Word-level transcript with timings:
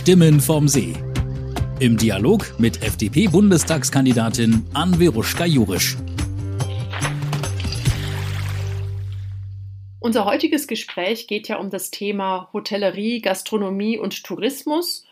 Stimmen 0.00 0.40
vom 0.40 0.66
See. 0.66 0.94
Im 1.78 1.98
Dialog 1.98 2.58
mit 2.58 2.82
FDP-Bundestagskandidatin 2.82 4.64
Anveruschka 4.72 5.44
Jurisch. 5.44 5.98
Unser 9.98 10.24
heutiges 10.24 10.66
Gespräch 10.66 11.26
geht 11.26 11.48
ja 11.48 11.58
um 11.58 11.68
das 11.68 11.90
Thema 11.90 12.48
Hotellerie, 12.54 13.20
Gastronomie 13.20 13.98
und 13.98 14.24
Tourismus. 14.24 15.04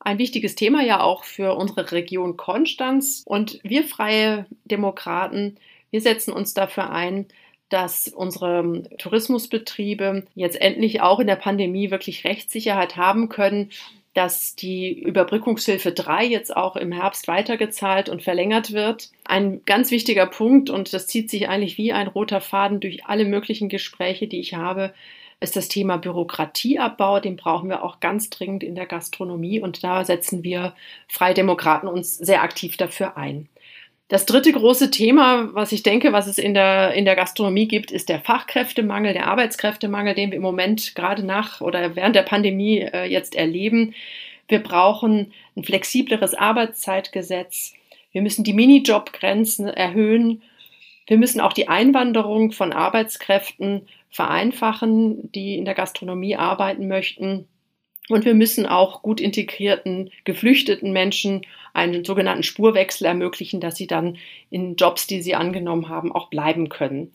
Ein 0.00 0.18
wichtiges 0.18 0.56
Thema 0.56 0.82
ja 0.82 1.00
auch 1.00 1.22
für 1.22 1.54
unsere 1.54 1.92
Region 1.92 2.36
Konstanz. 2.36 3.22
Und 3.24 3.60
wir 3.62 3.84
freie 3.84 4.46
Demokraten, 4.64 5.54
wir 5.92 6.00
setzen 6.00 6.32
uns 6.32 6.52
dafür 6.52 6.90
ein, 6.90 7.26
dass 7.68 8.08
unsere 8.08 8.82
Tourismusbetriebe 8.98 10.24
jetzt 10.34 10.60
endlich 10.60 11.00
auch 11.00 11.20
in 11.20 11.28
der 11.28 11.36
Pandemie 11.36 11.92
wirklich 11.92 12.24
Rechtssicherheit 12.24 12.96
haben 12.96 13.28
können, 13.28 13.70
dass 14.14 14.54
die 14.56 14.92
Überbrückungshilfe 14.92 15.92
3 15.92 16.26
jetzt 16.26 16.54
auch 16.54 16.76
im 16.76 16.92
Herbst 16.92 17.28
weitergezahlt 17.28 18.08
und 18.08 18.22
verlängert 18.22 18.72
wird. 18.72 19.10
Ein 19.24 19.62
ganz 19.64 19.90
wichtiger 19.90 20.26
Punkt, 20.26 20.68
und 20.68 20.92
das 20.92 21.06
zieht 21.06 21.30
sich 21.30 21.48
eigentlich 21.48 21.78
wie 21.78 21.92
ein 21.92 22.08
roter 22.08 22.40
Faden 22.40 22.80
durch 22.80 23.06
alle 23.06 23.24
möglichen 23.24 23.68
Gespräche, 23.68 24.26
die 24.26 24.40
ich 24.40 24.54
habe, 24.54 24.92
ist 25.40 25.56
das 25.56 25.68
Thema 25.68 25.96
Bürokratieabbau. 25.96 27.20
Den 27.20 27.36
brauchen 27.36 27.68
wir 27.68 27.82
auch 27.82 28.00
ganz 28.00 28.30
dringend 28.30 28.62
in 28.62 28.74
der 28.74 28.86
Gastronomie 28.86 29.60
und 29.60 29.82
da 29.82 30.04
setzen 30.04 30.44
wir 30.44 30.74
Freie 31.08 31.34
Demokraten 31.34 31.88
uns 31.88 32.16
sehr 32.16 32.42
aktiv 32.42 32.76
dafür 32.76 33.16
ein. 33.16 33.48
Das 34.12 34.26
dritte 34.26 34.52
große 34.52 34.90
Thema, 34.90 35.54
was 35.54 35.72
ich 35.72 35.82
denke, 35.82 36.12
was 36.12 36.26
es 36.26 36.36
in 36.36 36.52
der, 36.52 36.92
in 36.92 37.06
der 37.06 37.16
Gastronomie 37.16 37.66
gibt, 37.66 37.90
ist 37.90 38.10
der 38.10 38.20
Fachkräftemangel, 38.20 39.14
der 39.14 39.26
Arbeitskräftemangel, 39.26 40.14
den 40.14 40.30
wir 40.30 40.36
im 40.36 40.42
Moment 40.42 40.94
gerade 40.94 41.24
nach 41.24 41.62
oder 41.62 41.96
während 41.96 42.14
der 42.14 42.22
Pandemie 42.22 42.80
äh, 42.80 43.06
jetzt 43.06 43.34
erleben. 43.34 43.94
Wir 44.48 44.62
brauchen 44.62 45.32
ein 45.56 45.64
flexibleres 45.64 46.34
Arbeitszeitgesetz. 46.34 47.72
Wir 48.12 48.20
müssen 48.20 48.44
die 48.44 48.52
Minijobgrenzen 48.52 49.68
erhöhen. 49.68 50.42
Wir 51.06 51.16
müssen 51.16 51.40
auch 51.40 51.54
die 51.54 51.68
Einwanderung 51.68 52.52
von 52.52 52.74
Arbeitskräften 52.74 53.88
vereinfachen, 54.10 55.32
die 55.32 55.56
in 55.56 55.64
der 55.64 55.72
Gastronomie 55.72 56.36
arbeiten 56.36 56.86
möchten. 56.86 57.48
Und 58.08 58.24
wir 58.24 58.34
müssen 58.34 58.66
auch 58.66 59.02
gut 59.02 59.20
integrierten, 59.20 60.10
geflüchteten 60.24 60.92
Menschen 60.92 61.46
einen 61.72 62.04
sogenannten 62.04 62.42
Spurwechsel 62.42 63.06
ermöglichen, 63.06 63.60
dass 63.60 63.76
sie 63.76 63.86
dann 63.86 64.18
in 64.50 64.76
Jobs, 64.76 65.06
die 65.06 65.22
sie 65.22 65.34
angenommen 65.34 65.88
haben, 65.88 66.12
auch 66.12 66.28
bleiben 66.28 66.68
können. 66.68 67.12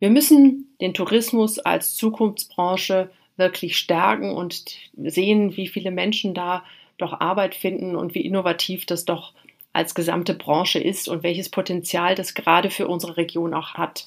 Wir 0.00 0.10
müssen 0.10 0.74
den 0.80 0.94
Tourismus 0.94 1.58
als 1.58 1.94
Zukunftsbranche 1.94 3.10
wirklich 3.36 3.76
stärken 3.76 4.32
und 4.32 4.64
sehen, 4.96 5.56
wie 5.56 5.68
viele 5.68 5.90
Menschen 5.90 6.34
da 6.34 6.64
doch 6.98 7.20
Arbeit 7.20 7.54
finden 7.54 7.96
und 7.96 8.14
wie 8.14 8.24
innovativ 8.24 8.86
das 8.86 9.04
doch 9.04 9.32
als 9.72 9.94
gesamte 9.94 10.34
Branche 10.34 10.78
ist 10.78 11.08
und 11.08 11.22
welches 11.22 11.48
Potenzial 11.48 12.14
das 12.14 12.34
gerade 12.34 12.70
für 12.70 12.88
unsere 12.88 13.16
Region 13.16 13.54
auch 13.54 13.74
hat. 13.74 14.06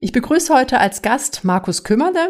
Ich 0.00 0.12
begrüße 0.12 0.52
heute 0.54 0.78
als 0.78 1.02
Gast 1.02 1.44
Markus 1.44 1.84
Kümmerle. 1.84 2.28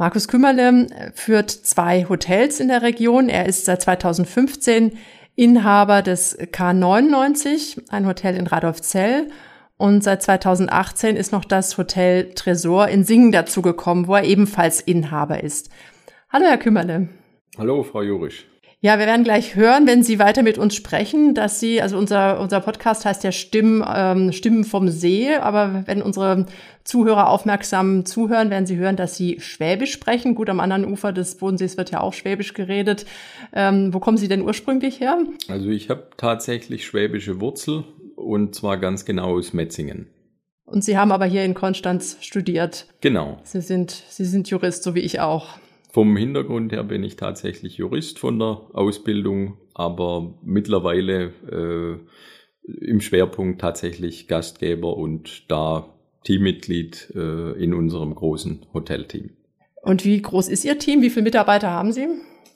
Markus 0.00 0.28
Kümmerle 0.28 0.86
führt 1.12 1.50
zwei 1.50 2.04
Hotels 2.08 2.60
in 2.60 2.68
der 2.68 2.82
Region. 2.82 3.28
Er 3.28 3.46
ist 3.46 3.64
seit 3.64 3.82
2015 3.82 4.96
Inhaber 5.34 6.02
des 6.02 6.38
K99, 6.38 7.82
ein 7.90 8.06
Hotel 8.06 8.36
in 8.36 8.46
Radolfzell. 8.46 9.28
Und 9.76 10.04
seit 10.04 10.22
2018 10.22 11.16
ist 11.16 11.32
noch 11.32 11.44
das 11.44 11.76
Hotel 11.78 12.32
Tresor 12.34 12.86
in 12.86 13.02
Singen 13.02 13.32
dazugekommen, 13.32 14.06
wo 14.06 14.14
er 14.14 14.22
ebenfalls 14.22 14.80
Inhaber 14.80 15.42
ist. 15.42 15.68
Hallo, 16.30 16.44
Herr 16.46 16.58
Kümmerle. 16.58 17.08
Hallo, 17.58 17.82
Frau 17.82 18.02
Jurisch. 18.02 18.46
Ja, 18.80 19.00
wir 19.00 19.06
werden 19.06 19.24
gleich 19.24 19.56
hören, 19.56 19.88
wenn 19.88 20.04
Sie 20.04 20.20
weiter 20.20 20.44
mit 20.44 20.56
uns 20.56 20.76
sprechen, 20.76 21.34
dass 21.34 21.58
Sie, 21.58 21.82
also 21.82 21.98
unser, 21.98 22.38
unser 22.38 22.60
Podcast 22.60 23.04
heißt 23.04 23.24
ja 23.24 23.32
Stimmen, 23.32 23.84
ähm, 23.92 24.30
Stimmen 24.30 24.62
vom 24.62 24.88
See, 24.88 25.34
aber 25.34 25.82
wenn 25.86 26.00
unsere 26.00 26.46
Zuhörer 26.84 27.28
aufmerksam 27.28 28.06
zuhören, 28.06 28.50
werden 28.50 28.66
Sie 28.66 28.76
hören, 28.76 28.94
dass 28.94 29.16
Sie 29.16 29.40
Schwäbisch 29.40 29.90
sprechen. 29.90 30.36
Gut, 30.36 30.48
am 30.48 30.60
anderen 30.60 30.84
Ufer 30.84 31.12
des 31.12 31.38
Bodensees 31.38 31.76
wird 31.76 31.90
ja 31.90 32.00
auch 32.00 32.12
Schwäbisch 32.12 32.54
geredet. 32.54 33.04
Ähm, 33.52 33.92
wo 33.92 33.98
kommen 33.98 34.16
Sie 34.16 34.28
denn 34.28 34.42
ursprünglich 34.42 35.00
her? 35.00 35.18
Also 35.48 35.70
ich 35.70 35.90
habe 35.90 36.10
tatsächlich 36.16 36.86
schwäbische 36.86 37.40
Wurzel 37.40 37.82
und 38.14 38.54
zwar 38.54 38.78
ganz 38.78 39.04
genau 39.04 39.36
aus 39.36 39.52
Metzingen. 39.52 40.06
Und 40.66 40.84
Sie 40.84 40.96
haben 40.96 41.10
aber 41.10 41.26
hier 41.26 41.44
in 41.44 41.54
Konstanz 41.54 42.16
studiert. 42.20 42.86
Genau. 43.00 43.38
Sie 43.42 43.60
sind, 43.60 43.90
Sie 44.08 44.24
sind 44.24 44.48
Jurist, 44.50 44.84
so 44.84 44.94
wie 44.94 45.00
ich 45.00 45.18
auch. 45.18 45.58
Vom 45.98 46.16
Hintergrund 46.16 46.70
her 46.70 46.84
bin 46.84 47.02
ich 47.02 47.16
tatsächlich 47.16 47.78
Jurist 47.78 48.20
von 48.20 48.38
der 48.38 48.60
Ausbildung, 48.72 49.56
aber 49.74 50.38
mittlerweile 50.44 51.32
äh, 51.50 51.96
im 52.86 53.00
Schwerpunkt 53.00 53.60
tatsächlich 53.60 54.28
Gastgeber 54.28 54.96
und 54.96 55.50
da 55.50 55.92
Teammitglied 56.22 57.12
äh, 57.16 57.60
in 57.60 57.74
unserem 57.74 58.14
großen 58.14 58.66
Hotelteam. 58.72 59.30
Und 59.82 60.04
wie 60.04 60.22
groß 60.22 60.50
ist 60.50 60.64
Ihr 60.64 60.78
Team? 60.78 61.02
Wie 61.02 61.10
viele 61.10 61.24
Mitarbeiter 61.24 61.72
haben 61.72 61.90
Sie? 61.90 62.06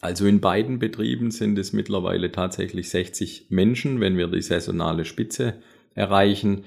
Also 0.01 0.25
in 0.27 0.41
beiden 0.41 0.79
Betrieben 0.79 1.33
sind 1.33 1.59
es 1.59 1.73
mittlerweile 1.73 2.31
tatsächlich 2.31 2.91
60 2.91 3.47
Menschen, 3.49 3.99
wenn 3.99 4.17
wir 4.17 4.29
die 4.29 4.41
saisonale 4.41 5.05
Spitze 5.05 5.55
erreichen, 5.97 6.63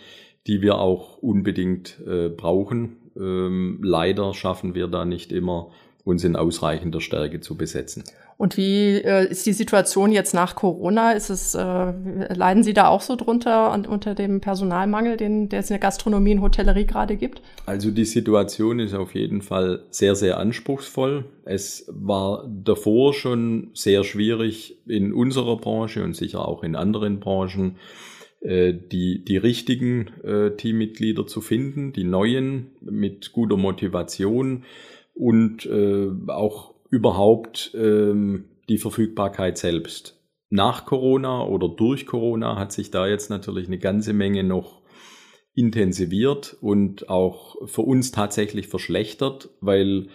die 0.46 0.62
wir 0.62 0.80
auch 0.80 1.20
unbedingt 1.20 2.02
äh, 2.06 2.28
brauchen. 2.28 2.98
Ähm, 3.16 3.80
leider 3.82 4.34
schaffen 4.34 4.76
wir 4.76 4.88
da 4.88 5.06
nicht 5.06 5.32
immer 5.32 5.72
uns 6.06 6.24
in 6.24 6.36
ausreichender 6.36 7.02
Stärke 7.02 7.42
zu 7.42 7.58
besetzen. 7.58 8.04
Und 8.38 8.58
wie 8.58 8.98
äh, 8.98 9.28
ist 9.28 9.46
die 9.46 9.54
Situation 9.54 10.12
jetzt 10.12 10.34
nach 10.34 10.56
Corona? 10.56 11.14
Ist 11.14 11.30
es, 11.30 11.56
äh, 11.56 11.94
leiden 12.34 12.64
Sie 12.64 12.74
da 12.74 12.90
auch 12.90 13.02
so 13.02 13.16
drunter 13.16 13.74
und 13.74 13.88
unter 13.88 14.14
dem 14.14 14.40
Personalmangel, 14.40 15.18
den 15.18 15.50
der 15.50 15.62
es 15.62 15.70
in 15.70 15.74
der 15.74 15.80
Gastronomie 15.80 16.36
und 16.36 16.42
Hotellerie 16.42 16.86
gerade 16.86 17.16
gibt? 17.16 17.42
Also 17.66 17.90
die 17.92 18.06
Situation 18.06 18.80
ist 18.80 18.94
auf 18.94 19.16
jeden 19.16 19.42
Fall 19.42 19.84
sehr, 19.90 20.16
sehr 20.16 20.38
anspruchsvoll. 20.38 21.26
Es 21.44 21.86
war 21.90 22.48
davor 22.48 23.14
schon 23.14 23.72
sehr 23.74 24.04
schwierig 24.04 24.78
in 24.86 25.12
unserer 25.12 25.58
Branche 25.58 26.04
und 26.04 26.16
sicher 26.16 26.48
auch 26.48 26.64
in 26.64 26.76
anderen 26.76 27.20
Branchen, 27.20 27.78
äh, 28.42 28.74
die, 28.74 29.26
die 29.26 29.38
richtigen 29.38 30.12
äh, 30.24 30.52
Teammitglieder 30.52 31.26
zu 31.26 31.42
finden, 31.42 31.94
die 31.94 32.04
neuen 32.04 32.72
mit 32.82 33.32
guter 33.32 33.58
Motivation 33.58 34.66
und 35.16 35.66
äh, 35.66 36.12
auch 36.28 36.76
überhaupt 36.90 37.72
ähm, 37.76 38.46
die 38.70 38.78
Verfügbarkeit 38.78 39.58
selbst. 39.58 40.22
Nach 40.50 40.86
Corona 40.86 41.44
oder 41.44 41.68
durch 41.68 42.06
Corona 42.06 42.58
hat 42.58 42.72
sich 42.72 42.92
da 42.92 43.08
jetzt 43.08 43.30
natürlich 43.30 43.68
eine 43.68 43.80
ganze 43.80 44.14
Menge 44.14 44.44
noch 44.44 44.84
intensiviert 45.56 46.58
und 46.62 47.10
auch 47.10 47.56
für 47.66 47.82
uns 47.82 48.12
tatsächlich 48.12 48.68
verschlechtert, 48.68 49.50
weil 49.62 50.08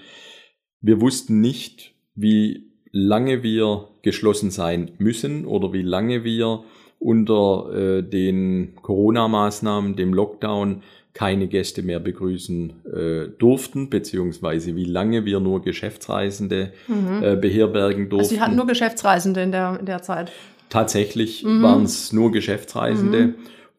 wir 0.81 1.00
wussten 1.00 1.41
nicht, 1.41 1.94
wie 2.15 2.71
lange 2.93 3.43
wir 3.43 3.89
geschlossen 4.03 4.50
sein 4.50 4.93
müssen 4.99 5.47
oder 5.47 5.72
wie 5.72 5.83
lange 5.83 6.25
wir 6.25 6.65
unter 6.99 7.72
äh, 7.72 8.03
den 8.03 8.77
Corona-Maßnahmen, 8.83 9.97
dem 9.97 10.12
Lockdown 10.12 10.83
keine 11.12 11.48
Gäste 11.48 11.82
mehr 11.82 12.00
begrüßen 12.00 12.72
äh, 12.87 13.28
durften, 13.38 13.91
beziehungsweise 13.91 14.76
wie 14.76 14.84
lange 14.84 15.25
wir 15.25 15.41
nur 15.41 15.62
Geschäftsreisende 15.62 16.72
mhm. 16.87 17.22
äh, 17.22 17.37
beherbergen 17.37 18.09
durften. 18.09 18.25
Also 18.25 18.34
Sie 18.34 18.41
hatten 18.41 18.56
nur 18.56 18.66
Geschäftsreisende 18.66 19.43
in 19.43 19.53
der, 19.53 19.78
in 19.81 19.87
der 19.87 20.03
Zeit? 20.03 20.31
Tatsächlich 20.69 21.44
mhm. 21.44 21.62
waren 21.62 21.82
es 21.84 22.12
nur 22.12 22.31
Geschäftsreisende. 22.31 23.26
Mhm. 23.26 23.34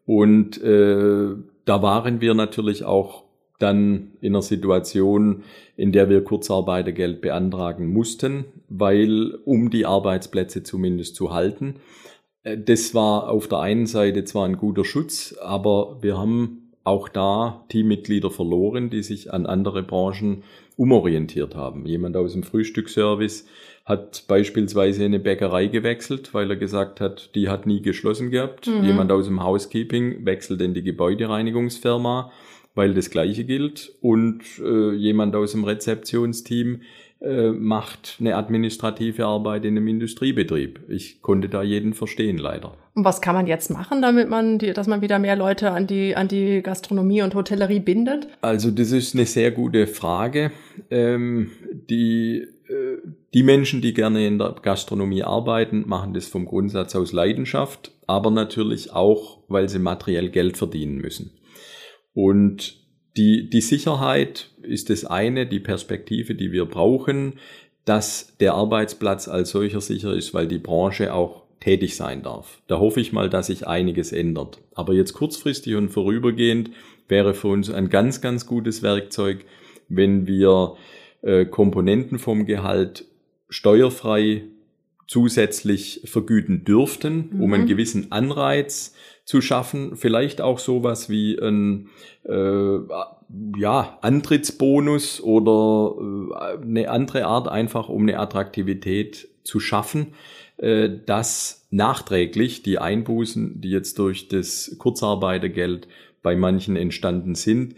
Und 0.05 0.61
äh, 0.61 1.35
da 1.65 1.81
waren 1.81 2.19
wir 2.19 2.33
natürlich 2.33 2.83
auch 2.83 3.23
dann 3.59 4.13
in 4.19 4.33
einer 4.33 4.41
Situation, 4.41 5.43
in 5.77 5.91
der 5.91 6.09
wir 6.09 6.23
Kurzarbeitergeld 6.23 7.21
beantragen 7.21 7.87
mussten, 7.93 8.45
weil 8.67 9.35
um 9.45 9.69
die 9.69 9.85
Arbeitsplätze 9.85 10.63
zumindest 10.63 11.15
zu 11.15 11.31
halten. 11.31 11.75
Äh, 12.43 12.57
das 12.57 12.93
war 12.93 13.29
auf 13.29 13.47
der 13.47 13.59
einen 13.59 13.85
Seite 13.85 14.25
zwar 14.25 14.45
ein 14.45 14.57
guter 14.57 14.83
Schutz, 14.83 15.35
aber 15.41 15.99
wir 16.01 16.17
haben 16.17 16.60
auch 16.83 17.09
da 17.09 17.63
Teammitglieder 17.69 18.31
verloren, 18.31 18.89
die 18.89 19.03
sich 19.03 19.33
an 19.33 19.45
andere 19.45 19.83
Branchen 19.83 20.43
umorientiert 20.77 21.55
haben. 21.55 21.85
Jemand 21.85 22.17
aus 22.17 22.33
dem 22.33 22.43
Frühstücksservice 22.43 23.45
hat 23.85 24.25
beispielsweise 24.27 25.05
eine 25.05 25.19
Bäckerei 25.19 25.67
gewechselt, 25.67 26.33
weil 26.33 26.49
er 26.49 26.55
gesagt 26.55 26.99
hat, 27.01 27.35
die 27.35 27.49
hat 27.49 27.65
nie 27.65 27.81
geschlossen 27.81 28.31
gehabt. 28.31 28.67
Mhm. 28.67 28.83
Jemand 28.83 29.11
aus 29.11 29.25
dem 29.25 29.43
Housekeeping 29.43 30.25
wechselt 30.25 30.61
in 30.61 30.73
die 30.73 30.83
Gebäudereinigungsfirma, 30.83 32.31
weil 32.73 32.93
das 32.93 33.09
gleiche 33.09 33.43
gilt. 33.43 33.93
Und 34.01 34.43
äh, 34.59 34.93
jemand 34.93 35.35
aus 35.35 35.51
dem 35.51 35.63
Rezeptionsteam 35.63 36.81
äh, 37.21 37.51
macht 37.51 38.17
eine 38.19 38.35
administrative 38.35 39.25
Arbeit 39.27 39.63
in 39.63 39.77
einem 39.77 39.87
Industriebetrieb. 39.87 40.79
Ich 40.89 41.21
konnte 41.21 41.49
da 41.49 41.61
jeden 41.61 41.93
verstehen, 41.93 42.39
leider. 42.39 42.73
Und 42.95 43.05
was 43.05 43.21
kann 43.21 43.35
man 43.35 43.45
jetzt 43.45 43.69
machen, 43.69 44.01
damit 44.01 44.27
man, 44.27 44.57
die, 44.57 44.73
dass 44.73 44.87
man 44.87 45.01
wieder 45.01 45.19
mehr 45.19 45.35
Leute 45.35 45.69
an 45.69 45.85
die, 45.85 46.15
an 46.15 46.27
die 46.27 46.63
Gastronomie 46.63 47.21
und 47.21 47.35
Hotellerie 47.35 47.79
bindet? 47.79 48.27
Also 48.41 48.71
das 48.71 48.91
ist 48.91 49.13
eine 49.13 49.27
sehr 49.27 49.51
gute 49.51 49.85
Frage. 49.85 50.51
Ähm, 50.89 51.51
die, 51.89 52.47
äh, 52.67 52.97
die 53.35 53.43
Menschen, 53.43 53.81
die 53.81 53.93
gerne 53.93 54.25
in 54.25 54.39
der 54.39 54.55
Gastronomie 54.59 55.21
arbeiten, 55.21 55.83
machen 55.87 56.15
das 56.15 56.27
vom 56.27 56.45
Grundsatz 56.45 56.95
aus 56.95 57.13
Leidenschaft, 57.13 57.91
aber 58.07 58.31
natürlich 58.31 58.93
auch, 58.93 59.43
weil 59.47 59.69
sie 59.69 59.77
materiell 59.77 60.29
Geld 60.29 60.57
verdienen 60.57 60.97
müssen. 60.97 61.31
Und 62.13 62.80
die, 63.17 63.49
die 63.49 63.61
Sicherheit 63.61 64.49
ist 64.61 64.89
das 64.89 65.05
eine, 65.05 65.45
die 65.45 65.59
Perspektive, 65.59 66.35
die 66.35 66.51
wir 66.51 66.65
brauchen, 66.65 67.33
dass 67.85 68.37
der 68.39 68.53
Arbeitsplatz 68.53 69.27
als 69.27 69.51
solcher 69.51 69.81
sicher 69.81 70.13
ist, 70.13 70.33
weil 70.33 70.47
die 70.47 70.59
Branche 70.59 71.13
auch 71.13 71.43
tätig 71.59 71.95
sein 71.95 72.23
darf. 72.23 72.61
Da 72.67 72.79
hoffe 72.79 73.01
ich 73.01 73.11
mal, 73.11 73.29
dass 73.29 73.47
sich 73.47 73.67
einiges 73.67 74.11
ändert. 74.11 74.59
Aber 74.73 74.93
jetzt 74.93 75.13
kurzfristig 75.13 75.75
und 75.75 75.89
vorübergehend 75.89 76.71
wäre 77.07 77.33
für 77.33 77.49
uns 77.49 77.69
ein 77.69 77.89
ganz, 77.89 78.21
ganz 78.21 78.45
gutes 78.45 78.81
Werkzeug, 78.81 79.45
wenn 79.89 80.27
wir 80.27 80.75
äh, 81.21 81.45
Komponenten 81.45 82.17
vom 82.17 82.45
Gehalt 82.45 83.05
steuerfrei 83.49 84.43
zusätzlich 85.07 86.01
vergüten 86.05 86.63
dürften, 86.63 87.29
mhm. 87.33 87.43
um 87.43 87.53
einen 87.53 87.67
gewissen 87.67 88.11
Anreiz 88.11 88.95
zu 89.25 89.41
schaffen. 89.41 89.95
Vielleicht 89.95 90.41
auch 90.41 90.59
sowas 90.59 91.09
wie 91.09 91.39
ein 91.39 91.89
äh, 92.23 92.79
ja, 93.57 93.97
Antrittsbonus 94.01 95.21
oder 95.21 95.95
äh, 96.01 96.61
eine 96.61 96.89
andere 96.89 97.25
Art, 97.25 97.47
einfach 97.47 97.89
um 97.89 98.03
eine 98.03 98.19
Attraktivität 98.19 99.27
zu 99.43 99.59
schaffen, 99.59 100.13
äh, 100.57 100.89
dass 101.05 101.67
nachträglich 101.71 102.63
die 102.63 102.79
Einbußen, 102.79 103.61
die 103.61 103.69
jetzt 103.69 103.97
durch 103.99 104.27
das 104.27 104.75
Kurzarbeitergeld 104.77 105.87
bei 106.21 106.35
manchen 106.35 106.75
entstanden 106.75 107.35
sind, 107.35 107.75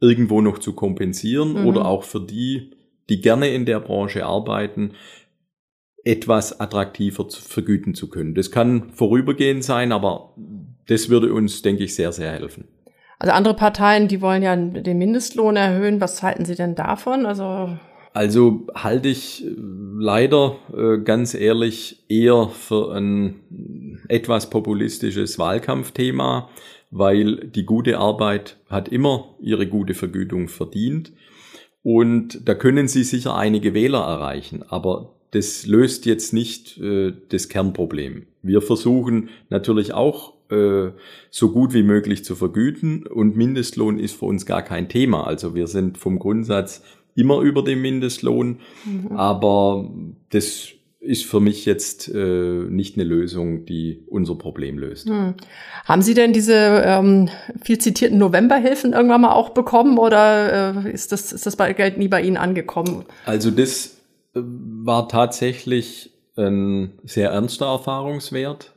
irgendwo 0.00 0.40
noch 0.40 0.58
zu 0.58 0.74
kompensieren 0.74 1.60
mhm. 1.60 1.66
oder 1.66 1.86
auch 1.86 2.04
für 2.04 2.20
die, 2.20 2.70
die 3.08 3.20
gerne 3.20 3.48
in 3.48 3.66
der 3.66 3.80
Branche 3.80 4.24
arbeiten, 4.24 4.92
etwas 6.04 6.58
attraktiver 6.58 7.28
zu 7.28 7.40
vergüten 7.40 7.94
zu 7.94 8.08
können. 8.08 8.34
Das 8.34 8.50
kann 8.50 8.90
vorübergehend 8.90 9.62
sein, 9.62 9.92
aber 9.92 10.34
das 10.88 11.08
würde 11.08 11.32
uns, 11.32 11.62
denke 11.62 11.84
ich, 11.84 11.94
sehr, 11.94 12.12
sehr 12.12 12.32
helfen. 12.32 12.64
Also 13.18 13.32
andere 13.32 13.54
Parteien, 13.54 14.08
die 14.08 14.20
wollen 14.20 14.42
ja 14.42 14.56
den 14.56 14.98
Mindestlohn 14.98 15.56
erhöhen. 15.56 16.00
Was 16.00 16.22
halten 16.22 16.44
Sie 16.44 16.56
denn 16.56 16.74
davon? 16.74 17.24
Also 17.24 17.76
also 18.14 18.66
halte 18.74 19.08
ich 19.08 19.44
äh, 19.44 19.54
leider 19.56 20.56
äh, 20.76 20.98
ganz 21.02 21.34
ehrlich 21.34 22.04
eher 22.08 22.48
für 22.48 22.94
ein 22.94 24.00
etwas 24.08 24.50
populistisches 24.50 25.38
Wahlkampfthema, 25.38 26.50
weil 26.90 27.36
die 27.48 27.64
gute 27.64 27.98
Arbeit 27.98 28.58
hat 28.68 28.88
immer 28.88 29.36
ihre 29.40 29.66
gute 29.66 29.94
Vergütung 29.94 30.48
verdient. 30.48 31.12
Und 31.82 32.46
da 32.46 32.54
können 32.54 32.86
Sie 32.86 33.02
sicher 33.02 33.34
einige 33.34 33.74
Wähler 33.74 34.00
erreichen, 34.00 34.62
aber 34.68 35.14
das 35.30 35.66
löst 35.66 36.04
jetzt 36.04 36.34
nicht 36.34 36.78
äh, 36.78 37.12
das 37.30 37.48
Kernproblem. 37.48 38.26
Wir 38.42 38.60
versuchen 38.60 39.30
natürlich 39.48 39.94
auch 39.94 40.31
so 41.30 41.50
gut 41.50 41.74
wie 41.74 41.82
möglich 41.82 42.24
zu 42.24 42.34
vergüten 42.34 43.06
und 43.06 43.36
Mindestlohn 43.36 43.98
ist 43.98 44.16
für 44.16 44.26
uns 44.26 44.46
gar 44.46 44.62
kein 44.62 44.88
Thema. 44.88 45.26
Also 45.26 45.54
wir 45.54 45.66
sind 45.66 45.98
vom 45.98 46.18
Grundsatz 46.18 46.82
immer 47.14 47.40
über 47.40 47.62
dem 47.62 47.82
Mindestlohn, 47.82 48.60
mhm. 48.84 49.12
aber 49.12 49.90
das 50.30 50.74
ist 51.02 51.24
für 51.24 51.40
mich 51.40 51.66
jetzt 51.66 52.08
äh, 52.08 52.16
nicht 52.16 52.96
eine 52.96 53.04
Lösung, 53.04 53.66
die 53.66 54.04
unser 54.08 54.36
Problem 54.36 54.78
löst. 54.78 55.08
Hm. 55.08 55.34
Haben 55.84 56.00
Sie 56.00 56.14
denn 56.14 56.32
diese 56.32 56.54
ähm, 56.54 57.28
viel 57.60 57.78
zitierten 57.78 58.18
Novemberhilfen 58.18 58.92
irgendwann 58.92 59.22
mal 59.22 59.32
auch 59.32 59.50
bekommen 59.50 59.98
oder 59.98 60.84
äh, 60.84 60.92
ist 60.92 61.10
das, 61.10 61.32
ist 61.32 61.44
das 61.44 61.56
Geld 61.56 61.98
nie 61.98 62.06
bei 62.06 62.22
Ihnen 62.22 62.36
angekommen? 62.36 63.04
Also 63.26 63.50
das 63.50 63.96
äh, 64.34 64.40
war 64.42 65.08
tatsächlich 65.08 66.12
ein 66.36 66.92
sehr 67.02 67.30
ernster 67.30 67.66
Erfahrungswert. 67.66 68.72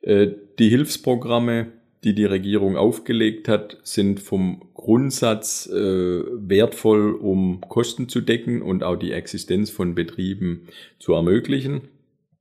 Äh, 0.00 0.32
die 0.58 0.68
Hilfsprogramme, 0.68 1.72
die 2.04 2.14
die 2.14 2.24
Regierung 2.24 2.76
aufgelegt 2.76 3.48
hat, 3.48 3.78
sind 3.84 4.20
vom 4.20 4.62
Grundsatz 4.74 5.66
äh, 5.66 5.76
wertvoll, 5.76 7.14
um 7.14 7.60
Kosten 7.60 8.08
zu 8.08 8.20
decken 8.20 8.60
und 8.60 8.82
auch 8.82 8.96
die 8.96 9.12
Existenz 9.12 9.70
von 9.70 9.94
Betrieben 9.94 10.66
zu 10.98 11.12
ermöglichen 11.12 11.82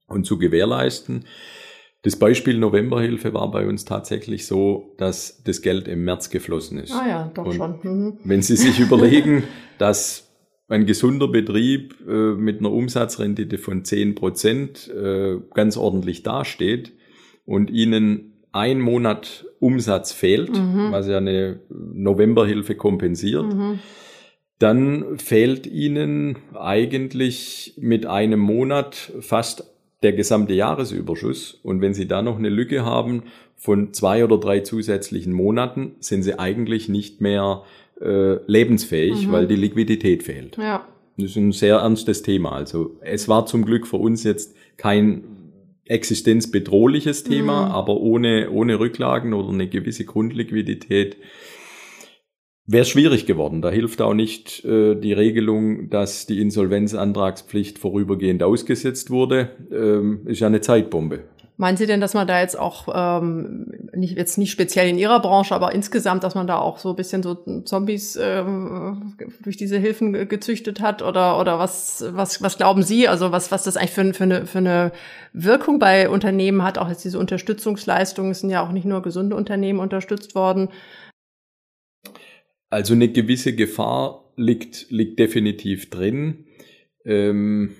und 0.08 0.26
zu 0.26 0.40
gewährleisten. 0.40 1.26
Das 2.04 2.16
Beispiel 2.16 2.58
Novemberhilfe 2.58 3.34
war 3.36 3.52
bei 3.52 3.68
uns 3.68 3.86
tatsächlich 3.86 4.48
so, 4.48 4.96
dass 4.98 5.44
das 5.44 5.62
Geld 5.62 5.88
im 5.88 6.04
März 6.04 6.32
geflossen 6.32 6.80
ist. 6.80 6.92
Ah 6.94 7.08
ja, 7.08 7.32
doch 7.36 7.46
und 7.46 7.54
schon. 7.54 7.80
Mhm. 7.84 8.18
Wenn 8.24 8.42
Sie 8.42 8.56
sich 8.56 8.80
überlegen, 8.80 9.44
dass 9.78 10.28
ein 10.68 10.88
gesunder 10.88 11.28
Betrieb 11.28 11.96
äh, 12.08 12.34
mit 12.34 12.60
einer 12.60 12.72
Umsatzrendite 12.72 13.60
von 13.60 13.86
10 13.86 14.16
Prozent 14.16 14.90
äh, 14.90 15.38
ganz 15.54 15.78
ordentlich 15.78 16.24
dasteht 16.24 16.94
und 17.52 17.70
Ihnen 17.70 18.32
ein 18.54 18.80
Monat 18.80 19.46
Umsatz 19.60 20.14
fehlt, 20.14 20.58
mhm. 20.58 20.88
was 20.92 21.08
ja 21.08 21.18
eine 21.18 21.60
Novemberhilfe 21.70 22.76
kompensiert, 22.76 23.54
mhm. 23.54 23.80
dann 24.58 25.18
fehlt 25.18 25.68
Ihnen 25.68 26.38
eigentlich 26.58 27.74
mit 27.78 28.06
einem 28.06 28.40
Monat 28.40 29.12
fast 29.20 29.70
der 30.02 30.14
gesamte 30.14 30.54
Jahresüberschuss. 30.54 31.60
Und 31.62 31.82
wenn 31.82 31.94
Sie 31.94 32.08
da 32.08 32.22
noch 32.22 32.40
eine 32.40 32.50
Lücke 32.50 32.86
haben 32.86 33.24
von 33.58 33.94
zwei 33.94 34.24
oder 34.24 34.38
drei 34.38 34.62
zusätzlichen 34.62 35.34
Monaten, 35.34 35.96
sind 36.00 36.24
Sie 36.24 36.40
eigentlich 36.40 36.88
nicht 36.88 37.20
mehr 37.20 37.64
äh, 38.00 38.38
lebensfähig, 38.48 39.28
mhm. 39.28 39.32
weil 39.34 39.48
die 39.48 39.58
Liquidität 39.58 40.24
fehlt. 40.24 40.56
Ja. 40.58 40.88
Das 41.18 41.32
ist 41.32 41.36
ein 41.36 41.52
sehr 41.52 41.80
ernstes 41.80 42.24
Thema. 42.24 42.54
Also 42.54 42.96
es 43.02 43.28
war 43.28 43.46
zum 43.46 43.66
Glück 43.66 43.88
für 43.88 43.98
uns 43.98 44.24
jetzt 44.24 44.56
kein 44.78 45.24
existenzbedrohliches 45.92 47.24
Thema, 47.24 47.66
mhm. 47.66 47.72
aber 47.72 47.98
ohne, 47.98 48.50
ohne 48.50 48.80
Rücklagen 48.80 49.34
oder 49.34 49.50
eine 49.50 49.68
gewisse 49.68 50.06
Grundliquidität 50.06 51.18
wäre 52.66 52.86
schwierig 52.86 53.26
geworden. 53.26 53.62
Da 53.62 53.70
hilft 53.70 54.02
auch 54.02 54.14
nicht 54.14 54.64
äh, 54.64 54.96
die 54.96 55.14
Regelung, 55.14 55.90
dass 55.90 56.26
die 56.26 56.40
Insolvenzantragspflicht 56.42 57.80
vorübergehend 57.80 58.44
ausgesetzt 58.44 59.10
wurde. 59.10 59.50
Ähm, 59.72 60.22
ist 60.26 60.40
ja 60.40 60.48
eine 60.48 60.62
Zeitbombe. 60.62 61.26
Meinen 61.58 61.78
Sie 61.78 61.86
denn, 61.86 62.02
dass 62.02 62.14
man 62.14 62.28
da 62.28 62.40
jetzt 62.42 62.58
auch, 62.58 62.88
ähm, 62.94 63.81
nicht, 63.94 64.18
jetzt 64.18 64.38
nicht 64.38 64.52
speziell 64.52 64.88
in 64.88 64.98
Ihrer 64.98 65.22
Branche, 65.22 65.54
aber 65.54 65.74
insgesamt, 65.74 66.24
dass 66.24 66.36
man 66.36 66.48
da 66.48 66.58
auch 66.58 66.78
so 66.78 66.90
ein 66.90 66.96
bisschen 66.96 67.24
so 67.24 67.36
Zombies 67.64 68.18
ähm, 68.22 69.16
durch 69.42 69.58
diese 69.58 69.78
Hilfen 69.78 70.28
gezüchtet 70.28 70.82
hat? 70.82 71.02
Oder, 71.02 71.40
oder 71.40 71.60
was, 71.60 72.04
was, 72.10 72.42
was 72.42 72.58
glauben 72.58 72.84
Sie? 72.84 73.08
Also 73.08 73.32
was, 73.32 73.52
was 73.52 73.64
das 73.64 73.78
eigentlich 73.78 73.92
für, 73.92 74.14
für, 74.14 74.24
eine, 74.24 74.46
für 74.46 74.58
eine 74.60 74.92
Wirkung 75.34 75.80
bei 75.80 76.10
Unternehmen 76.10 76.64
hat? 76.64 76.78
Auch 76.78 76.90
jetzt 76.90 77.04
diese 77.04 77.20
Unterstützungsleistungen 77.20 78.34
sind 78.34 78.50
ja 78.50 78.66
auch 78.66 78.72
nicht 78.72 78.86
nur 78.86 79.02
gesunde 79.02 79.36
Unternehmen 79.36 79.80
unterstützt 79.80 80.36
worden. 80.36 80.70
Also 82.70 82.94
eine 82.94 83.10
gewisse 83.10 83.54
Gefahr 83.54 84.32
liegt, 84.38 84.90
liegt 84.90 85.20
definitiv 85.20 85.90
drin. 85.90 86.46
Ähm, 87.04 87.76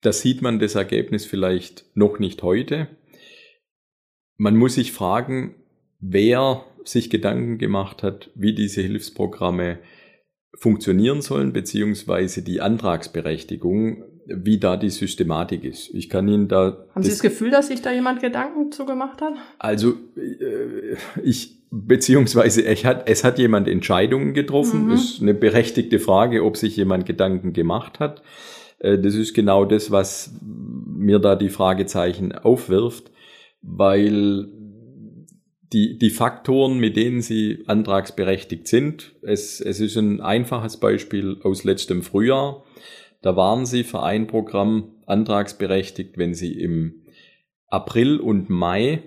da 0.00 0.12
sieht 0.12 0.40
man 0.40 0.58
das 0.58 0.76
Ergebnis 0.76 1.26
vielleicht 1.26 1.84
noch 1.94 2.18
nicht 2.18 2.42
heute. 2.42 2.88
Man 4.36 4.56
muss 4.56 4.74
sich 4.74 4.92
fragen, 4.92 5.54
wer 6.00 6.64
sich 6.84 7.10
Gedanken 7.10 7.58
gemacht 7.58 8.02
hat, 8.02 8.30
wie 8.34 8.54
diese 8.54 8.80
Hilfsprogramme 8.82 9.78
funktionieren 10.54 11.20
sollen, 11.20 11.52
beziehungsweise 11.52 12.42
die 12.42 12.60
Antragsberechtigung, 12.60 14.04
wie 14.26 14.58
da 14.58 14.76
die 14.76 14.90
Systematik 14.90 15.64
ist. 15.64 15.94
Ich 15.94 16.08
kann 16.08 16.26
Ihnen 16.28 16.48
da. 16.48 16.86
Haben 16.94 17.02
Sie 17.02 17.10
das 17.10 17.20
Gefühl, 17.20 17.50
dass 17.50 17.68
sich 17.68 17.82
da 17.82 17.92
jemand 17.92 18.20
Gedanken 18.20 18.72
zugemacht 18.72 19.20
hat? 19.22 19.34
Also 19.58 19.94
äh, 20.16 20.96
ich 21.22 21.56
beziehungsweise 21.70 22.64
es 22.64 22.84
hat, 22.84 23.08
es 23.08 23.24
hat 23.24 23.38
jemand 23.38 23.68
Entscheidungen 23.68 24.34
getroffen. 24.34 24.86
Mhm. 24.86 24.92
Ist 24.92 25.22
eine 25.22 25.34
berechtigte 25.34 25.98
Frage, 25.98 26.44
ob 26.44 26.56
sich 26.56 26.76
jemand 26.76 27.06
Gedanken 27.06 27.52
gemacht 27.52 28.00
hat. 28.00 28.22
Äh, 28.78 28.98
das 28.98 29.14
ist 29.14 29.34
genau 29.34 29.64
das, 29.64 29.90
was 29.90 30.34
mir 30.42 31.18
da 31.18 31.36
die 31.36 31.50
Fragezeichen 31.50 32.32
aufwirft, 32.32 33.10
weil 33.62 34.48
die, 35.72 35.98
die 35.98 36.10
Faktoren, 36.10 36.78
mit 36.78 36.96
denen 36.96 37.22
sie 37.22 37.64
antragsberechtigt 37.66 38.68
sind, 38.68 39.14
es, 39.22 39.60
es 39.60 39.80
ist 39.80 39.96
ein 39.96 40.20
einfaches 40.20 40.78
Beispiel 40.78 41.38
aus 41.42 41.64
letztem 41.64 42.02
Frühjahr. 42.02 42.64
Da 43.22 43.36
waren 43.36 43.66
sie 43.66 43.82
für 43.82 44.02
ein 44.02 44.26
Programm 44.26 44.92
antragsberechtigt, 45.06 46.16
wenn 46.18 46.34
sie 46.34 46.52
im 46.52 47.02
April 47.68 48.20
und 48.20 48.48
Mai 48.48 49.02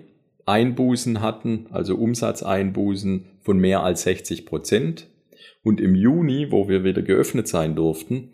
Einbußen 0.46 1.20
hatten, 1.20 1.68
also 1.70 1.94
Umsatzeinbußen 1.96 3.26
von 3.40 3.58
mehr 3.58 3.82
als 3.82 4.02
60 4.02 4.46
Prozent. 4.46 5.08
Und 5.62 5.80
im 5.80 5.94
Juni, 5.94 6.50
wo 6.50 6.68
wir 6.68 6.84
wieder 6.84 7.02
geöffnet 7.02 7.48
sein 7.48 7.76
durften, 7.76 8.32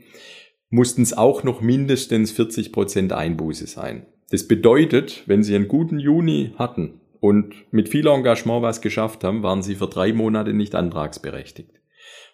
mussten 0.70 1.02
es 1.02 1.12
auch 1.12 1.44
noch 1.44 1.60
mindestens 1.60 2.32
40 2.32 2.72
Prozent 2.72 3.12
Einbuße 3.12 3.66
sein. 3.66 4.06
Das 4.30 4.48
bedeutet, 4.48 5.22
wenn 5.26 5.42
Sie 5.42 5.54
einen 5.54 5.68
guten 5.68 5.98
Juni 5.98 6.52
hatten 6.58 7.00
und 7.20 7.54
mit 7.70 7.88
viel 7.88 8.06
Engagement 8.06 8.62
was 8.62 8.80
geschafft 8.80 9.24
haben, 9.24 9.42
waren 9.42 9.62
Sie 9.62 9.76
für 9.76 9.86
drei 9.86 10.12
Monate 10.12 10.52
nicht 10.52 10.74
antragsberechtigt. 10.74 11.70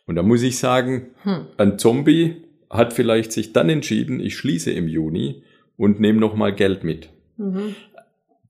Und 0.06 0.16
da 0.16 0.22
muss 0.22 0.42
ich 0.42 0.58
sagen, 0.58 1.11
hm. 1.22 1.46
ein 1.58 1.78
Zombie 1.78 2.42
hat 2.70 2.92
vielleicht 2.92 3.32
sich 3.32 3.52
dann 3.52 3.68
entschieden, 3.68 4.18
ich 4.20 4.37
schließe 4.37 4.70
im 4.70 4.88
Juni 4.88 5.42
und 5.76 6.00
nehme 6.00 6.18
nochmal 6.18 6.54
Geld 6.54 6.84
mit. 6.84 7.11
Mhm. 7.37 7.75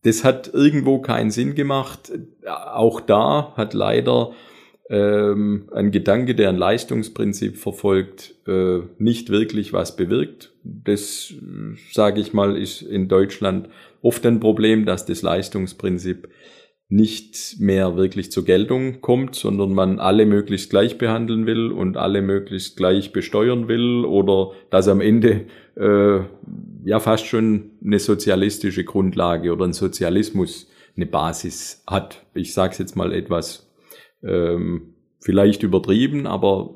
Das 0.04 0.24
hat 0.24 0.50
irgendwo 0.52 1.00
keinen 1.00 1.30
Sinn 1.30 1.54
gemacht. 1.54 2.12
Auch 2.46 3.00
da 3.00 3.52
hat 3.56 3.74
leider 3.74 4.32
ähm, 4.90 5.68
ein 5.72 5.90
Gedanke, 5.90 6.34
der 6.34 6.48
ein 6.48 6.56
Leistungsprinzip 6.56 7.56
verfolgt, 7.56 8.34
äh, 8.46 8.80
nicht 8.98 9.30
wirklich 9.30 9.72
was 9.72 9.96
bewirkt. 9.96 10.52
Das, 10.64 11.32
sage 11.92 12.20
ich 12.20 12.32
mal, 12.32 12.56
ist 12.56 12.82
in 12.82 13.08
Deutschland 13.08 13.68
oft 14.02 14.24
ein 14.26 14.40
Problem, 14.40 14.84
dass 14.84 15.06
das 15.06 15.22
Leistungsprinzip 15.22 16.28
nicht 16.92 17.56
mehr 17.58 17.96
wirklich 17.96 18.30
zur 18.30 18.44
Geltung 18.44 19.00
kommt, 19.00 19.34
sondern 19.34 19.72
man 19.72 19.98
alle 19.98 20.26
möglichst 20.26 20.68
gleich 20.68 20.98
behandeln 20.98 21.46
will 21.46 21.72
und 21.72 21.96
alle 21.96 22.20
möglichst 22.20 22.76
gleich 22.76 23.12
besteuern 23.12 23.66
will 23.66 24.04
oder 24.04 24.50
dass 24.68 24.88
am 24.88 25.00
Ende 25.00 25.46
äh, 25.74 26.18
ja 26.84 27.00
fast 27.00 27.24
schon 27.24 27.70
eine 27.82 27.98
sozialistische 27.98 28.84
Grundlage 28.84 29.52
oder 29.52 29.64
ein 29.64 29.72
Sozialismus 29.72 30.68
eine 30.94 31.06
Basis 31.06 31.82
hat. 31.86 32.26
Ich 32.34 32.52
sage 32.52 32.72
es 32.72 32.78
jetzt 32.78 32.94
mal 32.94 33.14
etwas 33.14 33.71
ähm, 34.22 34.94
vielleicht 35.20 35.62
übertrieben, 35.62 36.26
aber 36.26 36.70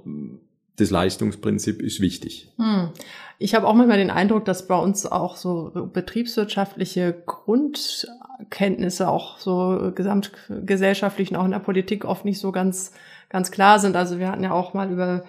das 0.77 0.91
Leistungsprinzip 0.91 1.83
ist 1.83 2.01
wichtig. 2.01 2.53
Hm. 2.59 2.91
Ich 3.39 3.55
habe 3.55 3.67
auch 3.67 3.75
manchmal 3.75 3.99
den 3.99 4.11
Eindruck, 4.11 4.47
dass 4.47 4.67
bei 4.67 4.79
uns 4.79 5.05
auch 5.05 5.37
so 5.37 5.71
betriebswirtschaftliche 5.93 7.15
Grundkenntnisse 7.27 9.09
auch 9.09 9.39
so 9.39 9.93
gesamtgesellschaftlich 9.95 11.31
und 11.31 11.37
auch 11.37 11.45
in 11.45 11.51
der 11.51 11.59
Politik 11.59 12.07
oft 12.07 12.25
nicht 12.25 12.39
so 12.39 12.51
ganz, 12.51 12.93
ganz 13.29 13.51
klar 13.51 13.79
sind. 13.79 13.95
Also 13.95 14.19
wir 14.19 14.31
hatten 14.31 14.43
ja 14.43 14.53
auch 14.53 14.73
mal 14.73 14.91
über 14.91 15.25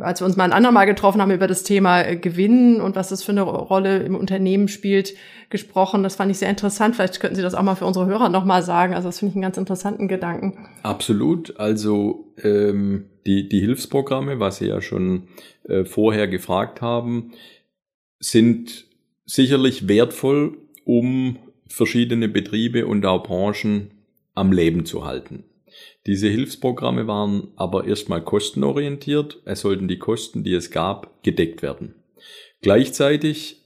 als 0.00 0.20
wir 0.20 0.26
uns 0.26 0.36
mal 0.36 0.44
ein 0.44 0.52
andermal 0.52 0.86
getroffen 0.86 1.20
haben, 1.20 1.30
über 1.30 1.46
das 1.46 1.62
Thema 1.62 2.02
äh, 2.02 2.16
Gewinnen 2.16 2.80
und 2.80 2.96
was 2.96 3.08
das 3.08 3.22
für 3.22 3.32
eine 3.32 3.42
Rolle 3.42 3.98
im 3.98 4.14
Unternehmen 4.14 4.68
spielt, 4.68 5.14
gesprochen. 5.50 6.02
Das 6.02 6.16
fand 6.16 6.30
ich 6.30 6.38
sehr 6.38 6.50
interessant. 6.50 6.96
Vielleicht 6.96 7.20
könnten 7.20 7.36
Sie 7.36 7.42
das 7.42 7.54
auch 7.54 7.62
mal 7.62 7.74
für 7.74 7.86
unsere 7.86 8.06
Hörer 8.06 8.28
nochmal 8.28 8.62
sagen. 8.62 8.94
Also 8.94 9.08
das 9.08 9.18
finde 9.18 9.30
ich 9.30 9.36
einen 9.36 9.42
ganz 9.42 9.56
interessanten 9.56 10.08
Gedanken. 10.08 10.68
Absolut. 10.82 11.58
Also 11.58 12.32
ähm, 12.42 13.06
die, 13.26 13.48
die 13.48 13.60
Hilfsprogramme, 13.60 14.40
was 14.40 14.58
Sie 14.58 14.66
ja 14.66 14.80
schon 14.80 15.28
äh, 15.64 15.84
vorher 15.84 16.28
gefragt 16.28 16.80
haben, 16.80 17.32
sind 18.18 18.86
sicherlich 19.24 19.88
wertvoll, 19.88 20.58
um 20.84 21.38
verschiedene 21.68 22.28
Betriebe 22.28 22.86
und 22.86 23.04
auch 23.06 23.22
Branchen 23.22 23.90
am 24.34 24.52
Leben 24.52 24.84
zu 24.84 25.04
halten. 25.04 25.44
Diese 26.06 26.28
Hilfsprogramme 26.28 27.06
waren 27.06 27.48
aber 27.56 27.86
erstmal 27.86 28.22
kostenorientiert. 28.22 29.40
Es 29.44 29.60
sollten 29.60 29.88
die 29.88 29.98
Kosten, 29.98 30.44
die 30.44 30.54
es 30.54 30.70
gab, 30.70 31.22
gedeckt 31.22 31.62
werden. 31.62 31.94
Gleichzeitig 32.62 33.64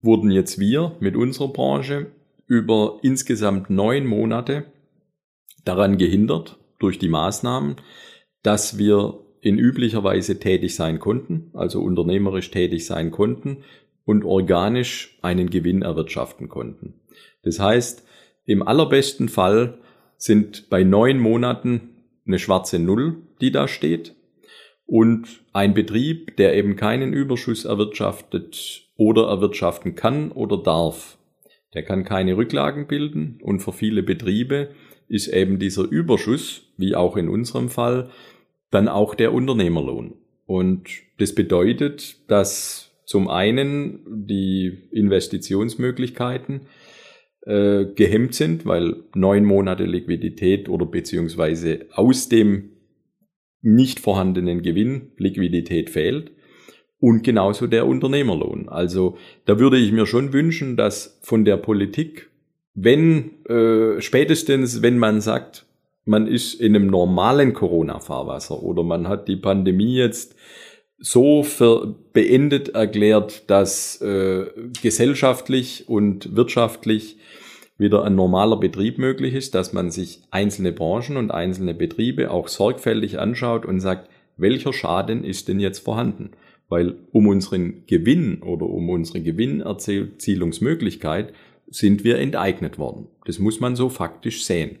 wurden 0.00 0.30
jetzt 0.30 0.58
wir 0.58 0.96
mit 1.00 1.16
unserer 1.16 1.48
Branche 1.48 2.12
über 2.46 2.98
insgesamt 3.02 3.70
neun 3.70 4.06
Monate 4.06 4.64
daran 5.64 5.96
gehindert, 5.96 6.58
durch 6.78 6.98
die 6.98 7.08
Maßnahmen, 7.08 7.76
dass 8.42 8.76
wir 8.76 9.20
in 9.40 9.58
üblicher 9.58 10.04
Weise 10.04 10.38
tätig 10.38 10.74
sein 10.74 10.98
konnten, 10.98 11.50
also 11.54 11.80
unternehmerisch 11.80 12.50
tätig 12.50 12.86
sein 12.86 13.10
konnten 13.10 13.58
und 14.04 14.24
organisch 14.24 15.18
einen 15.22 15.48
Gewinn 15.50 15.82
erwirtschaften 15.82 16.48
konnten. 16.48 17.00
Das 17.42 17.60
heißt, 17.60 18.04
im 18.44 18.66
allerbesten 18.66 19.28
Fall 19.28 19.78
sind 20.22 20.70
bei 20.70 20.84
neun 20.84 21.18
Monaten 21.18 21.96
eine 22.24 22.38
schwarze 22.38 22.78
Null, 22.78 23.16
die 23.40 23.50
da 23.50 23.66
steht. 23.66 24.14
Und 24.86 25.42
ein 25.52 25.74
Betrieb, 25.74 26.36
der 26.36 26.54
eben 26.54 26.76
keinen 26.76 27.12
Überschuss 27.12 27.64
erwirtschaftet 27.64 28.82
oder 28.96 29.26
erwirtschaften 29.26 29.96
kann 29.96 30.30
oder 30.30 30.58
darf, 30.58 31.18
der 31.74 31.82
kann 31.82 32.04
keine 32.04 32.36
Rücklagen 32.36 32.86
bilden. 32.86 33.40
Und 33.42 33.60
für 33.60 33.72
viele 33.72 34.04
Betriebe 34.04 34.68
ist 35.08 35.26
eben 35.26 35.58
dieser 35.58 35.90
Überschuss, 35.90 36.72
wie 36.76 36.94
auch 36.94 37.16
in 37.16 37.28
unserem 37.28 37.68
Fall, 37.68 38.10
dann 38.70 38.86
auch 38.86 39.16
der 39.16 39.32
Unternehmerlohn. 39.32 40.14
Und 40.46 40.88
das 41.18 41.34
bedeutet, 41.34 42.30
dass 42.30 42.92
zum 43.06 43.26
einen 43.26 44.04
die 44.06 44.88
Investitionsmöglichkeiten 44.92 46.68
äh, 47.46 47.86
gehemmt 47.94 48.34
sind, 48.34 48.66
weil 48.66 48.96
neun 49.14 49.44
Monate 49.44 49.84
Liquidität 49.84 50.68
oder 50.68 50.86
beziehungsweise 50.86 51.86
aus 51.92 52.28
dem 52.28 52.70
nicht 53.62 54.00
vorhandenen 54.00 54.62
Gewinn 54.62 55.12
Liquidität 55.16 55.90
fehlt 55.90 56.32
und 56.98 57.24
genauso 57.24 57.66
der 57.66 57.86
Unternehmerlohn. 57.86 58.68
Also 58.68 59.16
da 59.44 59.58
würde 59.58 59.76
ich 59.76 59.90
mir 59.92 60.06
schon 60.06 60.32
wünschen, 60.32 60.76
dass 60.76 61.18
von 61.22 61.44
der 61.44 61.56
Politik, 61.56 62.30
wenn 62.74 63.44
äh, 63.46 64.00
spätestens, 64.00 64.82
wenn 64.82 64.98
man 64.98 65.20
sagt, 65.20 65.66
man 66.04 66.26
ist 66.26 66.54
in 66.54 66.76
einem 66.76 66.86
normalen 66.86 67.54
Corona-Fahrwasser 67.54 68.62
oder 68.62 68.82
man 68.82 69.08
hat 69.08 69.28
die 69.28 69.36
Pandemie 69.36 69.96
jetzt 69.96 70.36
so 71.02 71.42
für 71.42 71.94
beendet 72.12 72.68
erklärt, 72.70 73.50
dass 73.50 74.00
äh, 74.00 74.46
gesellschaftlich 74.80 75.88
und 75.88 76.36
wirtschaftlich 76.36 77.16
wieder 77.76 78.04
ein 78.04 78.14
normaler 78.14 78.60
Betrieb 78.60 78.98
möglich 78.98 79.34
ist, 79.34 79.56
dass 79.56 79.72
man 79.72 79.90
sich 79.90 80.20
einzelne 80.30 80.70
Branchen 80.70 81.16
und 81.16 81.32
einzelne 81.32 81.74
Betriebe 81.74 82.30
auch 82.30 82.46
sorgfältig 82.46 83.18
anschaut 83.18 83.66
und 83.66 83.80
sagt, 83.80 84.08
welcher 84.36 84.72
Schaden 84.72 85.24
ist 85.24 85.48
denn 85.48 85.58
jetzt 85.58 85.80
vorhanden? 85.80 86.30
Weil 86.68 86.94
um 87.10 87.26
unseren 87.26 87.84
Gewinn 87.86 88.40
oder 88.40 88.66
um 88.66 88.88
unsere 88.88 89.20
Gewinnerzielungsmöglichkeit 89.20 91.32
sind 91.68 92.04
wir 92.04 92.18
enteignet 92.18 92.78
worden. 92.78 93.08
Das 93.26 93.40
muss 93.40 93.58
man 93.58 93.74
so 93.74 93.88
faktisch 93.88 94.44
sehen. 94.44 94.78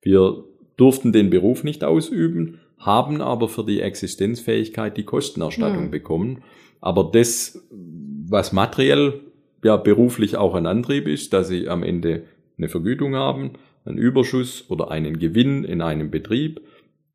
Wir 0.00 0.44
durften 0.78 1.12
den 1.12 1.28
Beruf 1.28 1.62
nicht 1.62 1.84
ausüben, 1.84 2.60
haben 2.78 3.20
aber 3.20 3.48
für 3.48 3.64
die 3.64 3.80
Existenzfähigkeit 3.80 4.96
die 4.96 5.04
Kostenerstattung 5.04 5.84
hm. 5.84 5.90
bekommen. 5.90 6.42
Aber 6.80 7.10
das, 7.12 7.66
was 7.70 8.52
materiell 8.52 9.20
ja 9.64 9.76
beruflich 9.76 10.36
auch 10.36 10.54
ein 10.54 10.66
Antrieb 10.66 11.08
ist, 11.08 11.32
dass 11.32 11.48
sie 11.48 11.68
am 11.68 11.82
Ende 11.82 12.24
eine 12.56 12.68
Vergütung 12.68 13.14
haben, 13.16 13.52
einen 13.84 13.98
Überschuss 13.98 14.64
oder 14.68 14.90
einen 14.90 15.18
Gewinn 15.18 15.64
in 15.64 15.80
einem 15.80 16.10
Betrieb 16.10 16.60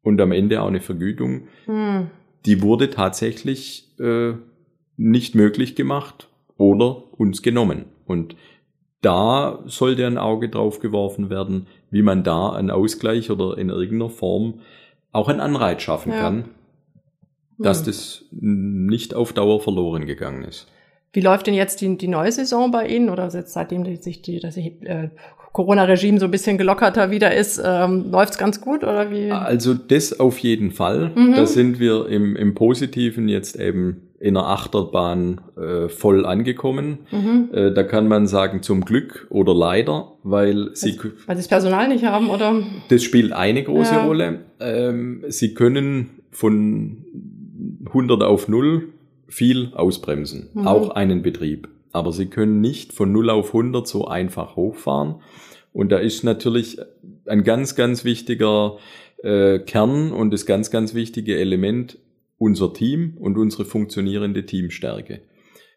und 0.01 0.19
am 0.19 0.31
Ende 0.31 0.61
auch 0.61 0.67
eine 0.67 0.81
Vergütung, 0.81 1.47
hm. 1.65 2.07
die 2.45 2.61
wurde 2.61 2.89
tatsächlich 2.89 3.89
äh, 3.99 4.33
nicht 4.97 5.35
möglich 5.35 5.75
gemacht 5.75 6.27
oder 6.57 7.03
uns 7.17 7.41
genommen. 7.41 7.85
Und 8.05 8.35
da 9.01 9.63
sollte 9.65 10.05
ein 10.05 10.17
Auge 10.17 10.49
drauf 10.49 10.79
geworfen 10.79 11.29
werden, 11.29 11.67
wie 11.89 12.01
man 12.01 12.23
da 12.23 12.51
einen 12.51 12.71
Ausgleich 12.71 13.29
oder 13.29 13.57
in 13.57 13.69
irgendeiner 13.69 14.09
Form 14.09 14.61
auch 15.13 15.29
einen 15.29 15.39
Anreiz 15.39 15.81
schaffen 15.81 16.11
ja. 16.11 16.19
kann, 16.19 16.45
dass 17.57 17.79
hm. 17.79 17.85
das 17.85 18.25
nicht 18.31 19.13
auf 19.13 19.31
Dauer 19.31 19.61
verloren 19.61 20.05
gegangen 20.05 20.43
ist. 20.43 20.67
Wie 21.13 21.21
läuft 21.21 21.47
denn 21.47 21.53
jetzt 21.53 21.79
die, 21.79 21.97
die 21.97 22.07
neue 22.07 22.31
Saison 22.31 22.71
bei 22.71 22.87
Ihnen 22.87 23.09
oder 23.09 23.29
seitdem 23.29 23.83
die, 23.83 23.97
sich 23.97 24.23
die, 24.23 24.39
das 24.39 24.57
äh, 24.57 25.09
Corona-Regime 25.53 26.19
so 26.19 26.25
ein 26.25 26.31
bisschen 26.31 26.57
gelockerter 26.57 27.11
wieder 27.11 27.33
ist, 27.33 27.61
ähm, 27.63 28.09
läuft's 28.09 28.39
ganz 28.39 28.59
gut 28.59 28.83
oder 28.83 29.11
wie? 29.11 29.31
Also 29.31 29.75
das 29.75 30.19
auf 30.19 30.39
jeden 30.39 30.71
Fall. 30.71 31.11
Mhm. 31.15 31.35
Da 31.35 31.45
sind 31.45 31.79
wir 31.79 32.07
im, 32.09 32.35
im 32.35 32.55
Positiven 32.55 33.29
jetzt 33.29 33.59
eben 33.59 34.09
in 34.23 34.35
der 34.35 34.45
Achterbahn 34.45 35.41
äh, 35.57 35.89
voll 35.89 36.25
angekommen. 36.25 36.99
Mhm. 37.11 37.49
Äh, 37.51 37.73
da 37.73 37.83
kann 37.83 38.07
man 38.07 38.25
sagen 38.25 38.63
zum 38.63 38.85
Glück 38.85 39.27
oder 39.29 39.53
leider, 39.53 40.13
weil 40.23 40.69
sie 40.75 40.97
weil 40.97 41.35
sie 41.35 41.41
das 41.41 41.49
Personal 41.49 41.89
nicht 41.89 42.05
haben 42.05 42.29
oder? 42.29 42.63
Das 42.87 43.03
spielt 43.03 43.33
eine 43.33 43.61
große 43.63 43.95
ja. 43.95 44.05
Rolle. 44.05 44.39
Ähm, 44.61 45.25
sie 45.27 45.53
können 45.53 46.21
von 46.31 47.03
100 47.85 48.23
auf 48.23 48.47
0 48.47 48.93
viel 49.27 49.73
ausbremsen, 49.73 50.51
mhm. 50.53 50.67
auch 50.67 50.91
einen 50.91 51.21
Betrieb. 51.21 51.67
Aber 51.91 52.13
sie 52.13 52.27
können 52.27 52.61
nicht 52.61 52.93
von 52.93 53.11
0 53.11 53.29
auf 53.29 53.47
100 53.47 53.85
so 53.85 54.07
einfach 54.07 54.55
hochfahren. 54.55 55.15
Und 55.73 55.91
da 55.91 55.97
ist 55.97 56.23
natürlich 56.23 56.77
ein 57.25 57.43
ganz, 57.43 57.75
ganz 57.75 58.05
wichtiger 58.05 58.77
äh, 59.21 59.59
Kern 59.59 60.13
und 60.13 60.31
das 60.31 60.45
ganz, 60.45 60.71
ganz 60.71 60.93
wichtige 60.93 61.37
Element 61.37 61.97
unser 62.37 62.73
Team 62.73 63.15
und 63.19 63.37
unsere 63.37 63.65
funktionierende 63.65 64.45
Teamstärke. 64.45 65.21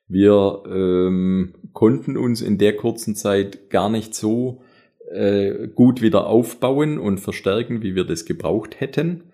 Wir 0.09 0.63
ähm, 0.67 1.55
konnten 1.73 2.17
uns 2.17 2.41
in 2.41 2.59
der 2.59 2.77
kurzen 2.77 3.17
Zeit 3.17 3.71
gar 3.71 3.91
nicht 3.91 4.15
so 4.15 4.63
äh, 5.11 5.69
gut 5.69 6.03
wieder 6.03 6.27
aufbauen 6.27 6.99
und 6.99 7.19
verstärken, 7.19 7.83
wie 7.83 7.95
wir 7.95 8.05
das 8.05 8.25
gebraucht 8.25 8.81
hätten. 8.81 9.25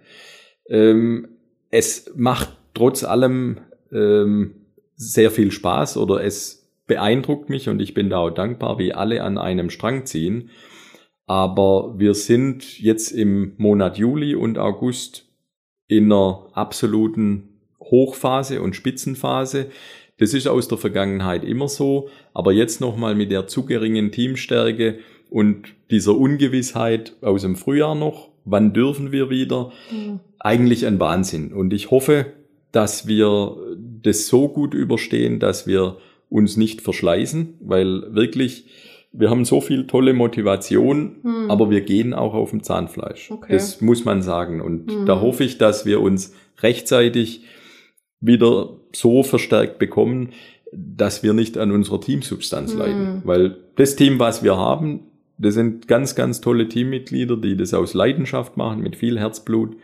Ähm, 0.69 1.29
es 1.71 2.13
macht 2.17 2.57
trotz 2.75 3.05
allem 3.05 3.59
ähm, 3.93 4.55
sehr 4.97 5.31
viel 5.31 5.51
Spaß 5.51 5.97
oder 5.97 6.23
es 6.25 6.71
beeindruckt 6.87 7.49
mich 7.49 7.69
und 7.69 7.81
ich 7.81 7.95
bin 7.95 8.11
da 8.11 8.19
auch 8.19 8.31
dankbar, 8.31 8.79
wie 8.79 8.93
alle 8.93 9.23
an 9.23 9.39
einem 9.39 9.71
Strang 9.71 10.07
ziehen. 10.07 10.51
Aber 11.27 11.99
wir 11.99 12.15
sind 12.15 12.81
jetzt 12.81 13.11
im 13.11 13.55
Monat 13.57 13.97
Juli 13.97 14.35
und 14.35 14.59
August 14.59 15.32
in 15.97 16.13
einer 16.13 16.47
absoluten 16.55 17.49
Hochphase 17.81 18.63
und 18.63 18.75
Spitzenphase. 18.75 19.67
Das 20.19 20.35
ist 20.35 20.47
aus 20.47 20.69
der 20.69 20.79
Vergangenheit 20.79 21.45
immer 21.45 21.69
so, 21.69 22.09
aber 22.33 22.53
jetzt 22.53 22.81
nochmal 22.81 23.15
mit 23.15 23.31
der 23.31 23.47
zu 23.47 23.65
geringen 23.65 24.13
Teamstärke 24.13 24.99
und 25.31 25.69
dieser 25.91 26.17
Ungewissheit 26.17 27.15
aus 27.23 27.43
dem 27.43 27.57
Frühjahr 27.57 27.95
noch, 27.95 28.29
wann 28.45 28.73
dürfen 28.73 29.13
wir 29.13 29.31
wieder, 29.31 29.73
mhm. 29.91 30.21
eigentlich 30.39 30.87
ein 30.87 31.01
Wahnsinn. 31.01 31.53
Und 31.53 31.73
ich 31.73 31.91
hoffe, 31.91 32.27
dass 32.71 33.07
wir 33.07 33.57
das 34.03 34.27
so 34.27 34.49
gut 34.49 34.75
überstehen, 34.75 35.39
dass 35.39 35.67
wir 35.67 35.99
uns 36.29 36.57
nicht 36.57 36.81
verschleißen, 36.81 37.55
weil 37.61 38.15
wirklich, 38.15 38.67
wir 39.13 39.31
haben 39.31 39.45
so 39.45 39.61
viel 39.61 39.87
tolle 39.87 40.15
Motivation, 40.15 41.17
hm. 41.23 41.51
aber 41.51 41.71
wir 41.71 41.83
gehen 41.83 42.15
auch 42.15 42.35
auf 42.35 42.51
dem 42.51 42.63
Zahnfleisch. 42.63 43.31
Okay. 43.31 43.53
Das 43.53 43.81
muss 43.81 44.05
man 44.05 44.23
sagen. 44.23 44.61
Und 44.61 44.91
hm. 44.91 45.07
da 45.07 45.21
hoffe 45.21 45.45
ich, 45.45 45.59
dass 45.59 45.85
wir 45.85 46.01
uns 46.01 46.35
rechtzeitig 46.61 47.45
wieder 48.21 48.71
so 48.95 49.23
verstärkt 49.23 49.79
bekommen, 49.79 50.31
dass 50.73 51.23
wir 51.23 51.35
nicht 51.35 51.59
an 51.59 51.73
unserer 51.73 52.01
Teamsubstanz 52.01 52.73
hm. 52.73 52.79
leiden. 52.79 53.23
Weil 53.25 53.57
das 53.77 53.97
Team, 53.97 54.19
was 54.19 54.43
wir 54.43 54.57
haben, 54.57 55.01
das 55.37 55.55
sind 55.55 55.89
ganz, 55.89 56.15
ganz 56.15 56.41
tolle 56.41 56.69
Teammitglieder, 56.69 57.37
die 57.37 57.57
das 57.57 57.75
aus 57.75 57.95
Leidenschaft 57.95 58.57
machen, 58.57 58.81
mit 58.81 58.97
viel 58.97 59.19
Herzblut. 59.19 59.77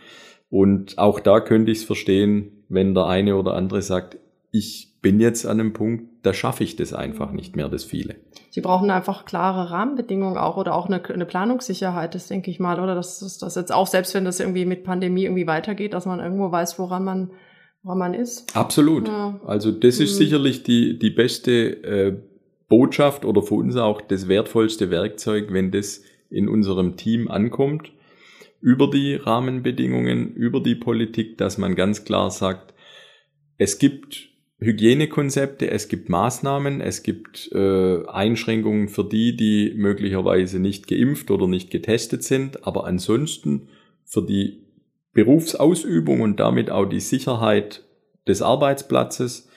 Und 0.50 0.96
auch 0.96 1.20
da 1.20 1.40
könnte 1.40 1.70
ich 1.70 1.78
es 1.78 1.84
verstehen, 1.84 2.64
wenn 2.68 2.94
der 2.94 3.06
eine 3.06 3.36
oder 3.36 3.54
andere 3.54 3.82
sagt, 3.82 4.18
ich 4.50 4.87
bin 5.00 5.20
jetzt 5.20 5.46
an 5.46 5.60
einem 5.60 5.72
Punkt, 5.72 6.04
da 6.22 6.34
schaffe 6.34 6.64
ich 6.64 6.76
das 6.76 6.92
einfach 6.92 7.32
nicht 7.32 7.56
mehr, 7.56 7.68
das 7.68 7.84
viele. 7.84 8.16
Sie 8.50 8.60
brauchen 8.60 8.90
einfach 8.90 9.24
klare 9.24 9.70
Rahmenbedingungen 9.70 10.36
auch 10.36 10.56
oder 10.56 10.74
auch 10.74 10.86
eine, 10.86 11.04
eine 11.04 11.26
Planungssicherheit, 11.26 12.14
das 12.14 12.26
denke 12.26 12.50
ich 12.50 12.58
mal, 12.58 12.80
oder? 12.80 12.94
Das 12.94 13.22
ist 13.22 13.42
das 13.42 13.54
jetzt 13.54 13.72
auch, 13.72 13.86
selbst 13.86 14.14
wenn 14.14 14.24
das 14.24 14.40
irgendwie 14.40 14.64
mit 14.64 14.84
Pandemie 14.84 15.24
irgendwie 15.24 15.46
weitergeht, 15.46 15.94
dass 15.94 16.06
man 16.06 16.18
irgendwo 16.18 16.50
weiß, 16.50 16.78
woran 16.78 17.04
man, 17.04 17.30
woran 17.82 17.98
man 17.98 18.14
ist. 18.14 18.56
Absolut. 18.56 19.06
Ja. 19.06 19.40
Also 19.46 19.70
das 19.70 20.00
ist 20.00 20.14
mhm. 20.14 20.18
sicherlich 20.18 20.62
die, 20.64 20.98
die 20.98 21.10
beste 21.10 21.84
äh, 21.84 22.16
Botschaft 22.68 23.24
oder 23.24 23.42
für 23.42 23.54
uns 23.54 23.76
auch 23.76 24.00
das 24.00 24.28
wertvollste 24.28 24.90
Werkzeug, 24.90 25.52
wenn 25.52 25.70
das 25.70 26.02
in 26.30 26.48
unserem 26.48 26.96
Team 26.96 27.28
ankommt, 27.28 27.92
über 28.60 28.90
die 28.90 29.14
Rahmenbedingungen, 29.14 30.34
über 30.34 30.60
die 30.60 30.74
Politik, 30.74 31.38
dass 31.38 31.58
man 31.58 31.76
ganz 31.76 32.04
klar 32.04 32.30
sagt, 32.30 32.74
es 33.56 33.78
gibt 33.78 34.28
Hygienekonzepte, 34.60 35.70
es 35.70 35.88
gibt 35.88 36.08
Maßnahmen, 36.08 36.80
es 36.80 37.04
gibt 37.04 37.50
äh, 37.52 38.04
Einschränkungen 38.06 38.88
für 38.88 39.04
die, 39.04 39.36
die 39.36 39.74
möglicherweise 39.76 40.58
nicht 40.58 40.88
geimpft 40.88 41.30
oder 41.30 41.46
nicht 41.46 41.70
getestet 41.70 42.24
sind, 42.24 42.66
aber 42.66 42.84
ansonsten 42.84 43.68
für 44.04 44.22
die 44.22 44.64
Berufsausübung 45.12 46.20
und 46.22 46.40
damit 46.40 46.70
auch 46.70 46.86
die 46.86 47.00
Sicherheit 47.00 47.84
des 48.26 48.42
Arbeitsplatzes, 48.42 49.48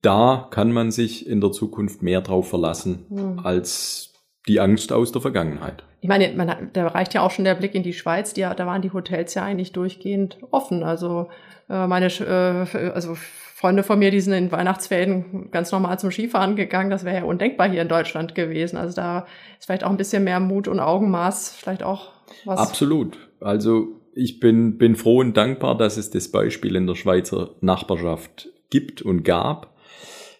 da 0.00 0.48
kann 0.50 0.72
man 0.72 0.92
sich 0.92 1.26
in 1.26 1.40
der 1.40 1.50
Zukunft 1.50 2.02
mehr 2.02 2.20
drauf 2.20 2.48
verlassen 2.48 3.06
mhm. 3.10 3.40
als 3.40 4.14
die 4.46 4.60
Angst 4.60 4.92
aus 4.92 5.12
der 5.12 5.20
Vergangenheit. 5.20 5.84
Ich 6.00 6.08
meine, 6.08 6.32
man, 6.32 6.70
da 6.72 6.88
reicht 6.88 7.14
ja 7.14 7.22
auch 7.22 7.30
schon 7.30 7.44
der 7.44 7.54
Blick 7.54 7.74
in 7.74 7.82
die 7.82 7.92
Schweiz, 7.92 8.32
die, 8.32 8.40
da 8.40 8.66
waren 8.66 8.82
die 8.82 8.92
Hotels 8.92 9.34
ja 9.34 9.44
eigentlich 9.44 9.72
durchgehend 9.72 10.38
offen. 10.50 10.82
Also 10.82 11.28
äh, 11.68 11.86
meine, 11.86 12.06
äh, 12.06 12.90
also 12.90 13.16
Freunde 13.60 13.82
von 13.82 13.98
mir, 13.98 14.10
die 14.10 14.22
sind 14.22 14.32
in 14.32 14.50
Weihnachtsferien 14.52 15.50
ganz 15.50 15.70
normal 15.70 15.98
zum 15.98 16.10
Skifahren 16.10 16.56
gegangen. 16.56 16.88
Das 16.88 17.04
wäre 17.04 17.18
ja 17.18 17.24
undenkbar 17.24 17.68
hier 17.68 17.82
in 17.82 17.88
Deutschland 17.88 18.34
gewesen. 18.34 18.78
Also 18.78 18.96
da 18.96 19.26
ist 19.58 19.66
vielleicht 19.66 19.84
auch 19.84 19.90
ein 19.90 19.98
bisschen 19.98 20.24
mehr 20.24 20.40
Mut 20.40 20.66
und 20.66 20.80
Augenmaß 20.80 21.56
vielleicht 21.56 21.82
auch 21.82 22.12
was. 22.46 22.58
Absolut. 22.58 23.18
Also 23.38 24.00
ich 24.14 24.40
bin, 24.40 24.78
bin 24.78 24.96
froh 24.96 25.18
und 25.18 25.36
dankbar, 25.36 25.76
dass 25.76 25.98
es 25.98 26.08
das 26.08 26.28
Beispiel 26.28 26.74
in 26.74 26.86
der 26.86 26.94
Schweizer 26.94 27.50
Nachbarschaft 27.60 28.48
gibt 28.70 29.02
und 29.02 29.24
gab. 29.24 29.74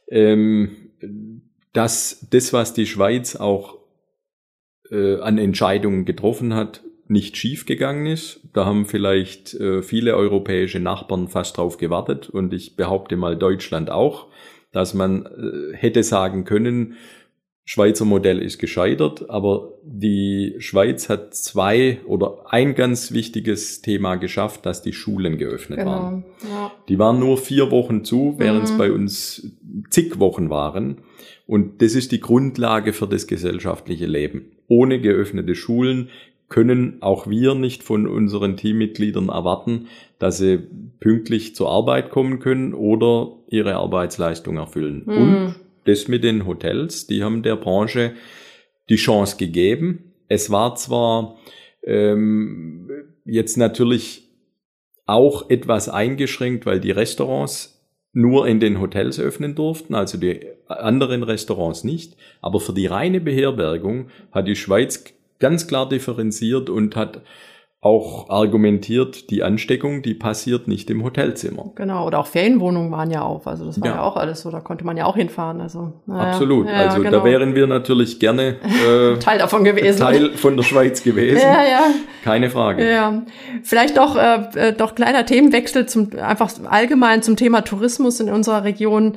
Ähm, 0.08 0.90
dass 1.74 2.26
das, 2.30 2.54
was 2.54 2.72
die 2.72 2.86
Schweiz 2.86 3.36
auch 3.36 3.79
äh, 4.90 5.20
an 5.20 5.38
Entscheidungen 5.38 6.04
getroffen 6.04 6.54
hat, 6.54 6.82
nicht 7.08 7.36
schiefgegangen 7.36 8.06
ist. 8.06 8.40
Da 8.52 8.64
haben 8.64 8.86
vielleicht 8.86 9.54
äh, 9.54 9.82
viele 9.82 10.16
europäische 10.16 10.80
Nachbarn 10.80 11.28
fast 11.28 11.56
drauf 11.56 11.76
gewartet 11.76 12.30
und 12.30 12.52
ich 12.52 12.76
behaupte 12.76 13.16
mal 13.16 13.36
Deutschland 13.36 13.90
auch, 13.90 14.28
dass 14.72 14.94
man 14.94 15.26
äh, 15.26 15.76
hätte 15.76 16.02
sagen 16.02 16.44
können, 16.44 16.96
Schweizer 17.64 18.04
Modell 18.04 18.40
ist 18.40 18.58
gescheitert, 18.58 19.30
aber 19.30 19.74
die 19.84 20.56
Schweiz 20.58 21.08
hat 21.08 21.34
zwei 21.34 22.00
oder 22.04 22.46
ein 22.46 22.74
ganz 22.74 23.12
wichtiges 23.12 23.80
Thema 23.80 24.16
geschafft, 24.16 24.66
dass 24.66 24.82
die 24.82 24.92
Schulen 24.92 25.38
geöffnet 25.38 25.78
genau, 25.78 25.90
waren. 25.90 26.24
Ja. 26.50 26.72
Die 26.88 26.98
waren 26.98 27.20
nur 27.20 27.38
vier 27.38 27.70
Wochen 27.70 28.02
zu, 28.04 28.34
während 28.38 28.64
es 28.64 28.72
mhm. 28.72 28.78
bei 28.78 28.90
uns 28.90 29.52
zig 29.90 30.18
Wochen 30.18 30.50
waren. 30.50 30.98
Und 31.46 31.82
das 31.82 31.94
ist 31.94 32.12
die 32.12 32.20
Grundlage 32.20 32.92
für 32.92 33.06
das 33.06 33.26
gesellschaftliche 33.26 34.06
Leben. 34.06 34.52
Ohne 34.68 35.00
geöffnete 35.00 35.54
Schulen 35.54 36.10
können 36.48 36.98
auch 37.00 37.28
wir 37.28 37.54
nicht 37.54 37.82
von 37.82 38.06
unseren 38.06 38.56
Teammitgliedern 38.56 39.28
erwarten, 39.28 39.86
dass 40.18 40.38
sie 40.38 40.58
pünktlich 40.98 41.54
zur 41.54 41.70
Arbeit 41.70 42.10
kommen 42.10 42.40
können 42.40 42.74
oder 42.74 43.36
ihre 43.48 43.76
Arbeitsleistung 43.76 44.56
erfüllen. 44.56 45.02
Mhm. 45.06 45.16
Und 45.16 45.54
das 45.84 46.08
mit 46.08 46.24
den 46.24 46.46
Hotels, 46.46 47.06
die 47.06 47.22
haben 47.22 47.42
der 47.42 47.56
Branche 47.56 48.12
die 48.88 48.96
Chance 48.96 49.36
gegeben. 49.36 50.12
Es 50.28 50.50
war 50.50 50.74
zwar 50.74 51.36
ähm, 51.84 52.90
jetzt 53.24 53.56
natürlich 53.56 54.28
auch 55.06 55.50
etwas 55.50 55.88
eingeschränkt, 55.88 56.66
weil 56.66 56.80
die 56.80 56.90
Restaurants 56.90 57.79
nur 58.12 58.48
in 58.48 58.60
den 58.60 58.80
Hotels 58.80 59.20
öffnen 59.20 59.54
durften, 59.54 59.94
also 59.94 60.18
die 60.18 60.46
anderen 60.66 61.22
Restaurants 61.22 61.84
nicht. 61.84 62.16
Aber 62.40 62.60
für 62.60 62.72
die 62.72 62.86
reine 62.86 63.20
Beherbergung 63.20 64.08
hat 64.32 64.48
die 64.48 64.56
Schweiz 64.56 65.04
ganz 65.38 65.66
klar 65.66 65.88
differenziert 65.88 66.68
und 66.68 66.96
hat 66.96 67.22
auch 67.82 68.28
argumentiert, 68.28 69.30
die 69.30 69.42
Ansteckung, 69.42 70.02
die 70.02 70.12
passiert 70.12 70.68
nicht 70.68 70.90
im 70.90 71.02
Hotelzimmer. 71.02 71.72
Genau, 71.76 72.06
oder 72.06 72.18
auch 72.18 72.26
Ferienwohnungen 72.26 72.90
waren 72.92 73.10
ja 73.10 73.22
auf, 73.22 73.46
also 73.46 73.64
das 73.64 73.80
war 73.80 73.88
ja, 73.88 73.94
ja 73.94 74.02
auch 74.02 74.16
alles 74.16 74.42
so, 74.42 74.50
da 74.50 74.60
konnte 74.60 74.84
man 74.84 74.98
ja 74.98 75.06
auch 75.06 75.16
hinfahren. 75.16 75.62
Also, 75.62 75.94
naja. 76.04 76.32
Absolut, 76.32 76.68
ja, 76.68 76.74
also 76.74 76.98
genau. 76.98 77.10
da 77.10 77.24
wären 77.24 77.54
wir 77.54 77.66
natürlich 77.66 78.20
gerne 78.20 78.56
äh, 78.86 79.18
Teil 79.20 79.38
davon 79.38 79.64
gewesen. 79.64 79.98
Teil 79.98 80.32
von 80.32 80.58
der 80.58 80.62
Schweiz 80.62 81.02
gewesen. 81.02 81.40
Ja, 81.40 81.64
ja. 81.64 81.84
Keine 82.22 82.50
Frage. 82.50 82.86
Ja. 82.86 83.22
Vielleicht 83.62 83.96
doch, 83.96 84.14
äh, 84.14 84.68
äh 84.68 84.72
doch 84.74 84.94
kleiner 84.94 85.24
Themenwechsel 85.24 85.86
zum 85.86 86.10
einfach 86.20 86.50
allgemein 86.68 87.22
zum 87.22 87.36
Thema 87.36 87.62
Tourismus 87.62 88.20
in 88.20 88.28
unserer 88.28 88.64
Region. 88.64 89.16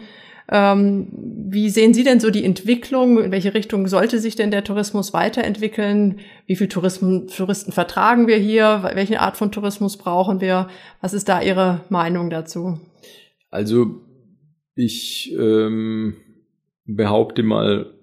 Ähm, 0.52 1.08
wie 1.50 1.70
sehen 1.70 1.94
Sie 1.94 2.04
denn 2.04 2.20
so 2.20 2.30
die 2.30 2.44
Entwicklung? 2.44 3.20
In 3.20 3.32
welche 3.32 3.54
Richtung 3.54 3.88
sollte 3.88 4.20
sich 4.20 4.36
denn 4.36 4.52
der 4.52 4.64
Tourismus 4.64 5.14
weiterentwickeln? 5.14 6.20
Wie 6.46 6.56
viel 6.56 6.68
Tourismen, 6.68 7.28
Touristen 7.28 7.72
vertragen 7.72 8.28
wir 8.28 8.38
hier? 8.38 8.90
Welche 8.94 9.22
Art 9.22 9.38
von 9.38 9.52
Tourismus 9.52 9.98
brauchen 9.98 10.42
wir? 10.42 10.68
Was 11.02 11.14
ist 11.14 11.30
da 11.30 11.42
Ihre 11.42 11.82
Meinung 11.90 12.30
dazu? 12.30 12.80
Also 13.50 14.02
ich 14.76 15.34
ähm, 15.38 16.16
behaupte 16.86 17.44
mal, 17.44 17.94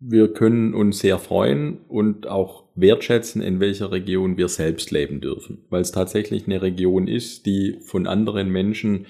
wir 0.00 0.32
können 0.32 0.74
uns 0.74 1.00
sehr 1.00 1.18
freuen 1.18 1.78
und 1.88 2.26
auch 2.26 2.64
wertschätzen, 2.74 3.42
in 3.42 3.60
welcher 3.60 3.90
Region 3.90 4.36
wir 4.36 4.48
selbst 4.48 4.90
leben 4.92 5.20
dürfen, 5.20 5.64
weil 5.70 5.82
es 5.82 5.92
tatsächlich 5.92 6.46
eine 6.46 6.62
Region 6.62 7.08
ist, 7.08 7.46
die 7.46 7.78
von 7.82 8.06
anderen 8.06 8.50
Menschen 8.50 9.06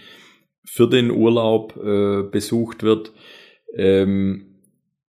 für 0.70 0.88
den 0.88 1.10
Urlaub 1.10 1.76
äh, 1.76 2.22
besucht 2.22 2.82
wird. 2.82 3.12
Ähm, 3.74 4.60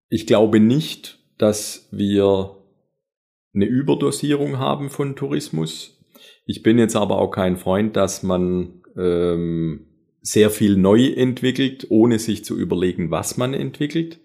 ich 0.09 0.27
glaube 0.27 0.61
nicht, 0.61 1.19
dass 1.38 1.88
wir 1.90 2.57
eine 3.55 3.64
Überdosierung 3.64 4.59
haben 4.59 4.90
von 4.90 5.16
Tourismus. 5.16 5.99
Ich 6.45 6.62
bin 6.62 6.79
jetzt 6.79 6.95
aber 6.95 7.19
auch 7.19 7.31
kein 7.31 7.57
Freund, 7.57 7.97
dass 7.97 8.23
man 8.23 8.83
ähm, 8.97 9.87
sehr 10.21 10.51
viel 10.51 10.77
neu 10.77 11.07
entwickelt, 11.07 11.87
ohne 11.88 12.19
sich 12.19 12.45
zu 12.45 12.57
überlegen, 12.59 13.11
was 13.11 13.37
man 13.37 13.55
entwickelt. 13.55 14.21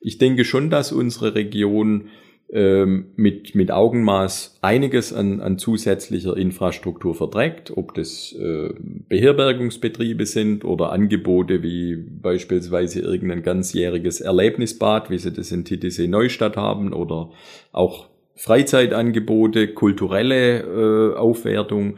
Ich 0.00 0.18
denke 0.18 0.44
schon, 0.44 0.70
dass 0.70 0.92
unsere 0.92 1.34
Region 1.34 2.08
ähm, 2.52 3.06
mit, 3.16 3.54
mit 3.54 3.70
Augenmaß 3.70 4.58
einiges 4.60 5.12
an, 5.14 5.40
an 5.40 5.56
zusätzlicher 5.58 6.36
Infrastruktur 6.36 7.14
verträgt, 7.14 7.74
ob 7.74 7.94
das 7.94 8.34
äh, 8.38 8.74
Beherbergungsbetriebe 9.08 10.26
sind 10.26 10.64
oder 10.64 10.92
Angebote 10.92 11.62
wie 11.62 11.96
beispielsweise 11.96 13.00
irgendein 13.00 13.42
ganzjähriges 13.42 14.20
Erlebnisbad, 14.20 15.08
wie 15.08 15.16
sie 15.18 15.32
das 15.32 15.50
in 15.50 15.64
Titisee 15.64 16.08
Neustadt 16.08 16.58
haben, 16.58 16.92
oder 16.92 17.30
auch 17.72 18.08
Freizeitangebote, 18.34 19.68
kulturelle 19.68 20.60
äh, 20.60 21.16
Aufwertung. 21.16 21.96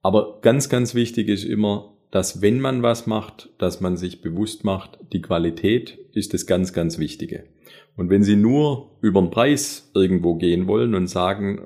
Aber 0.00 0.38
ganz, 0.40 0.70
ganz 0.70 0.94
wichtig 0.94 1.28
ist 1.28 1.44
immer, 1.44 1.92
dass 2.10 2.40
wenn 2.40 2.58
man 2.58 2.82
was 2.82 3.06
macht, 3.06 3.50
dass 3.58 3.80
man 3.80 3.98
sich 3.98 4.22
bewusst 4.22 4.64
macht, 4.64 4.98
die 5.12 5.20
Qualität 5.20 5.98
ist 6.14 6.32
das 6.32 6.46
ganz, 6.46 6.72
ganz 6.72 6.98
Wichtige. 6.98 7.44
Und 8.00 8.08
wenn 8.08 8.22
Sie 8.22 8.34
nur 8.34 8.92
über 9.02 9.20
den 9.20 9.30
Preis 9.30 9.90
irgendwo 9.92 10.36
gehen 10.36 10.66
wollen 10.66 10.94
und 10.94 11.06
sagen, 11.06 11.60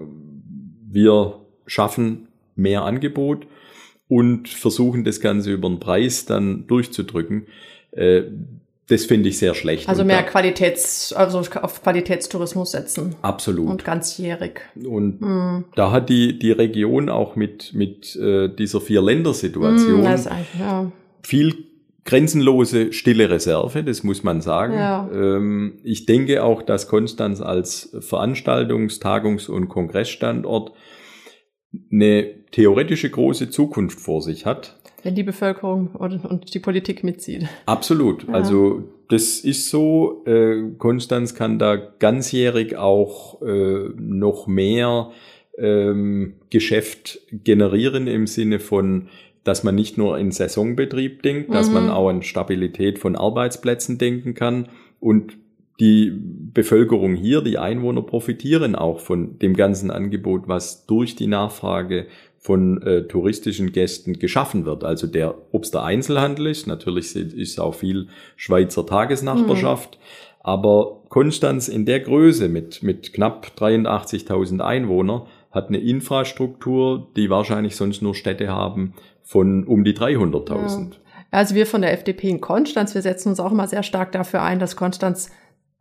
wir 0.91 1.39
schaffen 1.65 2.27
mehr 2.57 2.83
Angebot 2.83 3.47
und 4.09 4.49
versuchen 4.49 5.05
das 5.05 5.21
Ganze 5.21 5.53
über 5.53 5.69
den 5.69 5.79
Preis 5.79 6.27
dann 6.27 6.67
durchzudrücken. 6.67 7.47
Äh, 7.93 8.23
das 8.89 9.05
finde 9.05 9.29
ich 9.29 9.39
sehr 9.39 9.55
schlecht. 9.55 9.89
Also 9.89 10.05
mehr 10.05 10.25
Qualitäts, 10.25 11.13
also 11.13 11.39
auf 11.39 11.83
Qualitätstourismus 11.85 12.73
setzen. 12.73 13.15
Absolut. 13.23 13.69
Und 13.69 13.85
ganzjährig. 13.85 14.61
Und 14.75 15.21
mm. 15.21 15.67
da 15.77 15.93
hat 15.93 16.09
die, 16.09 16.37
die 16.37 16.51
Region 16.51 17.11
auch 17.11 17.37
mit, 17.37 17.75
mit 17.75 18.17
äh, 18.17 18.49
dieser 18.49 18.81
Vier-Länder-Situation 18.81 20.01
mm, 20.01 20.29
ja. 20.59 20.91
viel 21.23 21.74
grenzenlose 22.05 22.93
stille 22.93 23.31
Reserve, 23.31 23.83
das 23.83 24.03
muss 24.03 24.23
man 24.23 24.41
sagen. 24.41 24.75
Ja. 24.75 25.09
Ähm, 25.13 25.79
ich 25.83 26.07
denke 26.07 26.43
auch, 26.45 26.63
dass 26.63 26.89
Konstanz 26.89 27.41
als 27.41 27.95
Veranstaltungs-, 27.95 29.01
Tagungs- 29.01 29.49
und 29.49 29.69
Kongressstandort 29.69 30.73
eine 31.91 32.45
theoretische 32.51 33.11
große 33.11 33.51
Zukunft 33.51 33.99
vor 34.01 34.23
sich 34.23 34.47
hat. 34.47 34.79
Wenn 35.03 35.15
die 35.15 35.23
Bevölkerung 35.23 35.89
und, 35.89 36.25
und 36.25 36.55
die 36.55 36.61
Politik 36.61 37.05
mitzieht. 37.05 37.47
Absolut. 37.67 38.27
Ja. 38.29 38.35
Also 38.35 38.85
das 39.09 39.41
ist 39.41 39.69
so. 39.69 40.25
Äh, 40.27 40.73
Konstanz 40.79 41.35
kann 41.35 41.59
da 41.59 41.77
ganzjährig 41.77 42.77
auch 42.77 43.43
äh, 43.43 43.89
noch 43.97 44.47
mehr 44.47 45.11
ähm, 45.59 46.37
Geschäft 46.51 47.21
generieren 47.31 48.07
im 48.07 48.27
Sinne 48.27 48.61
von, 48.61 49.09
dass 49.45 49.63
man 49.63 49.75
nicht 49.75 49.97
nur 49.99 50.19
in 50.19 50.33
Saisonbetrieb 50.33 51.23
denkt, 51.23 51.51
mhm. 51.51 51.53
dass 51.53 51.71
man 51.71 51.85
mhm. 51.85 51.91
auch 51.91 52.09
an 52.09 52.23
Stabilität 52.23 52.99
von 52.99 53.15
Arbeitsplätzen 53.15 53.99
denken 53.99 54.35
kann 54.35 54.69
und 55.01 55.37
die 55.81 56.13
Bevölkerung 56.15 57.15
hier, 57.15 57.43
die 57.43 57.59
Einwohner 57.59 58.03
profitieren 58.03 58.77
auch 58.77 59.01
von 59.01 59.39
dem 59.41 59.55
ganzen 59.55 59.91
Angebot, 59.91 60.47
was 60.47 60.87
durch 60.87 61.17
die 61.17 61.27
Nachfrage 61.27 62.07
von 62.39 62.81
äh, 62.83 63.09
touristischen 63.09 63.73
Gästen 63.73 64.19
geschaffen 64.19 64.67
wird. 64.67 64.85
Also 64.85 65.07
der, 65.07 65.35
ob 65.51 65.65
es 65.65 65.71
der 65.71 65.83
Einzelhandel 65.83 66.47
ist, 66.47 66.67
natürlich 66.67 67.17
ist 67.17 67.59
auch 67.59 67.75
viel 67.75 68.09
Schweizer 68.37 68.87
Tagesnachbarschaft, 68.87 69.99
mhm. 69.99 70.39
aber 70.41 71.03
Konstanz 71.09 71.69
in 71.69 71.87
der 71.87 72.01
Größe 72.01 72.49
mit, 72.49 72.83
mit 72.83 73.13
knapp 73.13 73.53
83.000 73.59 74.61
Einwohnern 74.61 75.23
hat 75.55 75.69
eine 75.69 75.79
Infrastruktur, 75.79 77.07
die 77.17 77.31
wahrscheinlich 77.31 77.77
sonst 77.77 78.03
nur 78.03 78.15
Städte 78.15 78.49
haben 78.49 78.95
von 79.23 79.65
um 79.65 79.85
die 79.85 79.95
300.000. 79.95 80.91
Ja. 80.91 80.97
Also 81.31 81.55
wir 81.55 81.67
von 81.67 81.83
der 81.83 81.93
FDP 81.93 82.29
in 82.29 82.41
Konstanz, 82.41 82.95
wir 82.95 83.03
setzen 83.03 83.31
uns 83.31 83.41
auch 83.41 83.53
immer 83.53 83.67
sehr 83.67 83.83
stark 83.83 84.13
dafür 84.13 84.43
ein, 84.43 84.59
dass 84.59 84.77
Konstanz 84.77 85.31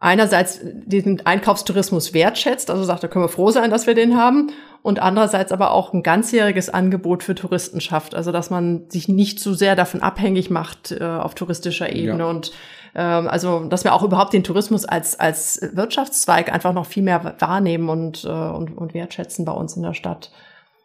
einerseits 0.04 0.60
diesen 0.64 1.26
Einkaufstourismus 1.26 2.14
wertschätzt, 2.14 2.70
also 2.70 2.84
sagt, 2.84 3.04
da 3.04 3.08
können 3.08 3.24
wir 3.24 3.30
froh 3.30 3.52
sein, 3.52 3.72
dass 3.72 3.88
wir 3.88 3.96
den 3.96 4.18
haben, 4.18 4.52
und 4.82 5.02
andererseits 5.02 5.54
aber 5.54 5.72
auch 5.72 5.94
ein 5.94 6.04
ganzjähriges 6.04 6.70
Angebot 6.70 7.24
für 7.24 7.36
Touristen 7.36 7.80
schafft, 7.80 8.14
also 8.14 8.34
dass 8.34 8.50
man 8.50 8.90
sich 8.90 9.08
nicht 9.08 9.40
zu 9.40 9.54
sehr 9.54 9.78
davon 9.78 10.02
abhängig 10.02 10.50
macht 10.50 10.92
äh, 10.92 11.02
auf 11.02 11.36
touristischer 11.36 11.90
Ebene 11.90 12.24
ja. 12.24 12.30
und 12.30 12.52
ähm, 12.96 13.30
also 13.30 13.64
dass 13.64 13.86
wir 13.86 13.94
auch 13.94 14.04
überhaupt 14.04 14.34
den 14.34 14.44
Tourismus 14.44 14.84
als 14.84 15.18
als 15.18 15.62
Wirtschaftszweig 15.74 16.52
einfach 16.52 16.74
noch 16.74 16.86
viel 16.86 17.04
mehr 17.04 17.36
wahrnehmen 17.40 17.88
und 17.88 18.26
äh, 18.26 18.28
und, 18.28 18.78
und 18.78 18.94
wertschätzen 18.94 19.46
bei 19.46 19.54
uns 19.54 19.78
in 19.78 19.84
der 19.84 19.94
Stadt. 19.94 20.32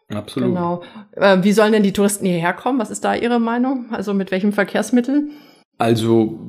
Absolut. 0.07 0.49
Genau. 0.49 0.81
Äh, 1.11 1.43
wie 1.43 1.51
sollen 1.51 1.73
denn 1.73 1.83
die 1.83 1.93
Touristen 1.93 2.25
hierher 2.25 2.53
kommen? 2.53 2.79
Was 2.79 2.91
ist 2.91 3.03
da 3.03 3.15
Ihre 3.15 3.39
Meinung? 3.39 3.87
Also 3.91 4.13
mit 4.13 4.31
welchem 4.31 4.53
Verkehrsmittel? 4.53 5.29
Also 5.77 6.39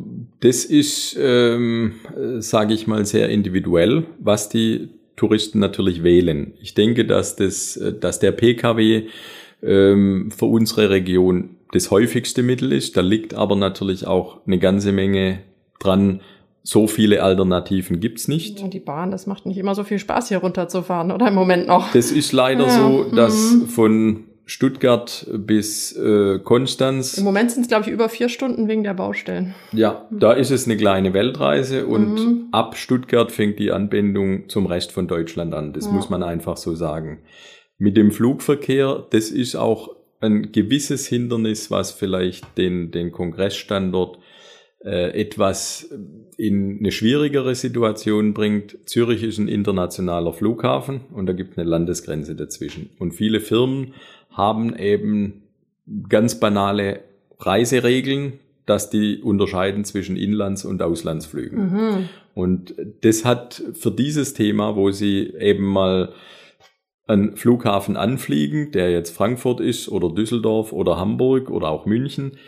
das 0.40 0.64
ist, 0.64 1.16
ähm, 1.20 1.94
sage 2.38 2.74
ich 2.74 2.86
mal, 2.86 3.04
sehr 3.04 3.28
individuell, 3.28 4.04
was 4.18 4.48
die 4.48 4.88
Touristen 5.16 5.58
natürlich 5.58 6.02
wählen. 6.02 6.54
Ich 6.60 6.74
denke, 6.74 7.04
dass, 7.04 7.36
das, 7.36 7.78
dass 8.00 8.20
der 8.20 8.32
Pkw 8.32 9.08
ähm, 9.62 10.30
für 10.30 10.46
unsere 10.46 10.88
Region 10.90 11.56
das 11.72 11.90
häufigste 11.90 12.42
Mittel 12.42 12.72
ist. 12.72 12.96
Da 12.96 13.02
liegt 13.02 13.34
aber 13.34 13.54
natürlich 13.54 14.06
auch 14.06 14.38
eine 14.46 14.58
ganze 14.58 14.92
Menge 14.92 15.40
dran. 15.78 16.20
So 16.62 16.86
viele 16.86 17.22
Alternativen 17.22 18.00
gibt's 18.00 18.28
nicht. 18.28 18.60
Und 18.60 18.74
die 18.74 18.80
Bahn, 18.80 19.10
das 19.10 19.26
macht 19.26 19.46
nicht 19.46 19.58
immer 19.58 19.74
so 19.74 19.84
viel 19.84 19.98
Spaß, 19.98 20.28
hier 20.28 20.38
runterzufahren, 20.38 21.10
oder 21.10 21.28
im 21.28 21.34
Moment 21.34 21.66
noch. 21.66 21.92
Das 21.92 22.10
ist 22.10 22.32
leider 22.32 22.66
ja. 22.66 22.70
so, 22.70 23.04
dass 23.04 23.52
mhm. 23.52 23.66
von 23.66 24.24
Stuttgart 24.50 25.28
bis 25.32 25.96
äh, 25.96 26.40
Konstanz. 26.40 27.16
Im 27.16 27.22
Moment 27.22 27.52
sind 27.52 27.62
es, 27.62 27.68
glaube 27.68 27.84
ich, 27.86 27.92
über 27.92 28.08
vier 28.08 28.28
Stunden 28.28 28.66
wegen 28.66 28.82
der 28.82 28.94
Baustellen. 28.94 29.54
Ja, 29.70 30.08
da 30.10 30.32
ist 30.32 30.50
es 30.50 30.66
eine 30.66 30.76
kleine 30.76 31.14
Weltreise 31.14 31.86
und 31.86 32.14
mhm. 32.14 32.48
ab 32.50 32.76
Stuttgart 32.76 33.30
fängt 33.30 33.60
die 33.60 33.70
Anbindung 33.70 34.48
zum 34.48 34.66
Rest 34.66 34.90
von 34.90 35.06
Deutschland 35.06 35.54
an. 35.54 35.72
Das 35.72 35.86
ja. 35.86 35.92
muss 35.92 36.10
man 36.10 36.24
einfach 36.24 36.56
so 36.56 36.74
sagen. 36.74 37.22
Mit 37.78 37.96
dem 37.96 38.10
Flugverkehr, 38.10 39.06
das 39.10 39.30
ist 39.30 39.54
auch 39.54 39.94
ein 40.18 40.50
gewisses 40.50 41.06
Hindernis, 41.06 41.70
was 41.70 41.92
vielleicht 41.92 42.58
den, 42.58 42.90
den 42.90 43.12
Kongressstandort 43.12 44.18
äh, 44.84 45.12
etwas 45.18 45.94
in 46.40 46.78
eine 46.78 46.90
schwierigere 46.90 47.54
Situation 47.54 48.32
bringt. 48.32 48.78
Zürich 48.86 49.22
ist 49.22 49.36
ein 49.36 49.46
internationaler 49.46 50.32
Flughafen 50.32 51.02
und 51.12 51.26
da 51.26 51.34
gibt 51.34 51.52
es 51.52 51.58
eine 51.58 51.68
Landesgrenze 51.68 52.34
dazwischen. 52.34 52.88
Und 52.98 53.12
viele 53.12 53.40
Firmen 53.40 53.92
haben 54.30 54.74
eben 54.74 55.42
ganz 56.08 56.40
banale 56.40 57.00
Reiseregeln, 57.38 58.38
dass 58.64 58.88
die 58.88 59.18
unterscheiden 59.18 59.84
zwischen 59.84 60.16
Inlands- 60.16 60.64
und 60.64 60.80
Auslandsflügen. 60.80 61.58
Mhm. 61.58 62.08
Und 62.32 62.74
das 63.02 63.26
hat 63.26 63.62
für 63.74 63.90
dieses 63.90 64.32
Thema, 64.32 64.76
wo 64.76 64.92
sie 64.92 65.34
eben 65.38 65.64
mal 65.66 66.14
einen 67.06 67.36
Flughafen 67.36 67.98
anfliegen, 67.98 68.72
der 68.72 68.90
jetzt 68.90 69.10
Frankfurt 69.10 69.60
ist 69.60 69.90
oder 69.90 70.08
Düsseldorf 70.08 70.72
oder 70.72 70.96
Hamburg 70.96 71.50
oder 71.50 71.68
auch 71.68 71.84
München, 71.84 72.38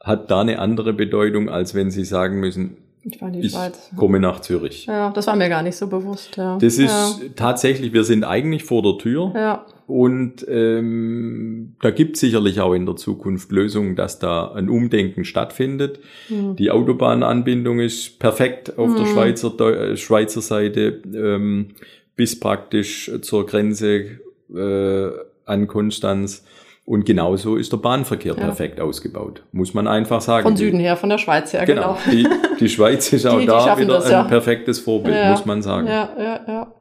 hat 0.00 0.30
da 0.30 0.40
eine 0.40 0.58
andere 0.58 0.94
Bedeutung, 0.94 1.50
als 1.50 1.74
wenn 1.74 1.90
sie 1.90 2.04
sagen 2.04 2.40
müssen, 2.40 2.78
ich, 3.04 3.20
ich 3.20 3.96
komme 3.96 4.20
nach 4.20 4.40
Zürich. 4.40 4.86
Ja, 4.86 5.10
das 5.10 5.26
war 5.26 5.36
mir 5.36 5.48
gar 5.48 5.62
nicht 5.62 5.76
so 5.76 5.88
bewusst. 5.88 6.36
Ja. 6.36 6.56
Das 6.58 6.78
ist 6.78 6.90
ja. 6.90 7.28
tatsächlich, 7.34 7.92
wir 7.92 8.04
sind 8.04 8.24
eigentlich 8.24 8.64
vor 8.64 8.82
der 8.82 8.98
Tür. 8.98 9.32
Ja. 9.34 9.66
Und 9.86 10.46
ähm, 10.48 11.74
da 11.82 11.90
gibt 11.90 12.14
es 12.14 12.20
sicherlich 12.20 12.60
auch 12.60 12.74
in 12.74 12.86
der 12.86 12.96
Zukunft 12.96 13.50
Lösungen, 13.50 13.96
dass 13.96 14.18
da 14.18 14.52
ein 14.52 14.68
Umdenken 14.68 15.24
stattfindet. 15.24 15.98
Mhm. 16.28 16.56
Die 16.56 16.70
Autobahnanbindung 16.70 17.80
ist 17.80 18.18
perfekt 18.18 18.78
auf 18.78 18.90
mhm. 18.90 18.96
der 18.96 19.06
Schweizer, 19.06 19.60
äh, 19.60 19.96
Schweizer 19.96 20.40
Seite 20.40 21.02
ähm, 21.12 21.68
bis 22.14 22.38
praktisch 22.38 23.10
zur 23.22 23.46
Grenze 23.46 24.20
äh, 24.54 25.10
an 25.44 25.66
Konstanz. 25.66 26.44
Und 26.84 27.06
genauso 27.06 27.56
ist 27.56 27.72
der 27.72 27.76
Bahnverkehr 27.76 28.34
ja. 28.34 28.40
perfekt 28.40 28.80
ausgebaut, 28.80 29.44
muss 29.52 29.72
man 29.72 29.86
einfach 29.86 30.20
sagen. 30.20 30.42
Von 30.42 30.56
Süden 30.56 30.80
her, 30.80 30.96
von 30.96 31.08
der 31.08 31.18
Schweiz 31.18 31.52
her, 31.52 31.64
genau. 31.64 31.96
genau. 32.04 32.12
Die, 32.12 32.26
die 32.58 32.68
Schweiz 32.68 33.12
ist 33.12 33.24
auch 33.28 33.38
die, 33.38 33.46
da 33.46 33.78
wieder 33.78 33.94
das, 33.94 34.10
ja. 34.10 34.22
ein 34.22 34.28
perfektes 34.28 34.80
Vorbild, 34.80 35.16
ja. 35.16 35.30
muss 35.30 35.46
man 35.46 35.62
sagen. 35.62 35.86
Ja, 35.86 36.10
ja, 36.18 36.40
ja. 36.46 36.74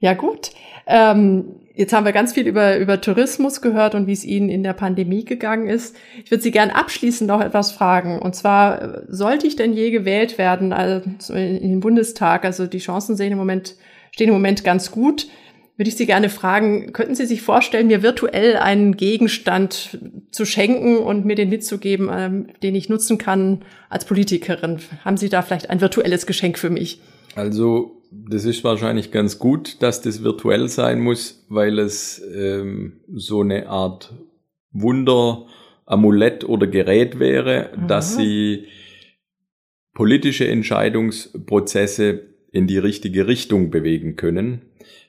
Ja, 0.00 0.14
gut. 0.14 0.50
Ähm, 0.86 1.56
jetzt 1.74 1.92
haben 1.92 2.04
wir 2.04 2.12
ganz 2.12 2.34
viel 2.34 2.46
über, 2.46 2.76
über 2.76 3.00
Tourismus 3.00 3.60
gehört 3.62 3.94
und 3.94 4.06
wie 4.06 4.12
es 4.12 4.24
Ihnen 4.24 4.48
in 4.48 4.62
der 4.62 4.74
Pandemie 4.74 5.24
gegangen 5.24 5.66
ist. 5.66 5.96
Ich 6.22 6.30
würde 6.30 6.42
Sie 6.42 6.50
gern 6.50 6.70
abschließend 6.70 7.26
noch 7.26 7.40
etwas 7.40 7.72
fragen. 7.72 8.20
Und 8.20 8.36
zwar, 8.36 9.02
sollte 9.08 9.46
ich 9.46 9.56
denn 9.56 9.72
je 9.72 9.90
gewählt 9.90 10.38
werden 10.38 10.72
also 10.72 11.34
in 11.34 11.60
den 11.60 11.80
Bundestag? 11.80 12.44
Also 12.44 12.66
die 12.66 12.78
Chancen 12.78 13.16
sehen 13.16 13.32
im 13.32 13.38
Moment, 13.38 13.76
stehen 14.12 14.28
im 14.28 14.34
Moment 14.34 14.62
ganz 14.62 14.90
gut 14.90 15.26
würde 15.78 15.90
ich 15.90 15.96
Sie 15.96 16.06
gerne 16.06 16.28
fragen, 16.28 16.92
könnten 16.92 17.14
Sie 17.14 17.24
sich 17.24 17.40
vorstellen, 17.40 17.86
mir 17.86 18.02
virtuell 18.02 18.56
einen 18.56 18.96
Gegenstand 18.96 19.96
zu 20.32 20.44
schenken 20.44 20.98
und 20.98 21.24
mir 21.24 21.36
den 21.36 21.50
mitzugeben, 21.50 22.10
ähm, 22.12 22.48
den 22.64 22.74
ich 22.74 22.88
nutzen 22.88 23.16
kann 23.16 23.62
als 23.88 24.04
Politikerin? 24.04 24.80
Haben 25.04 25.16
Sie 25.16 25.28
da 25.28 25.40
vielleicht 25.40 25.70
ein 25.70 25.80
virtuelles 25.80 26.26
Geschenk 26.26 26.58
für 26.58 26.68
mich? 26.68 27.00
Also, 27.36 28.02
das 28.10 28.44
ist 28.44 28.64
wahrscheinlich 28.64 29.12
ganz 29.12 29.38
gut, 29.38 29.80
dass 29.80 30.02
das 30.02 30.24
virtuell 30.24 30.68
sein 30.68 30.98
muss, 30.98 31.46
weil 31.48 31.78
es 31.78 32.20
ähm, 32.34 33.00
so 33.14 33.42
eine 33.42 33.68
Art 33.68 34.12
Wunder, 34.72 35.46
Amulett 35.86 36.44
oder 36.44 36.66
Gerät 36.66 37.20
wäre, 37.20 37.70
mhm. 37.76 37.86
dass 37.86 38.16
Sie 38.16 38.64
politische 39.94 40.48
Entscheidungsprozesse 40.48 42.28
in 42.50 42.66
die 42.66 42.78
richtige 42.78 43.26
Richtung 43.26 43.70
bewegen 43.70 44.16
können 44.16 44.62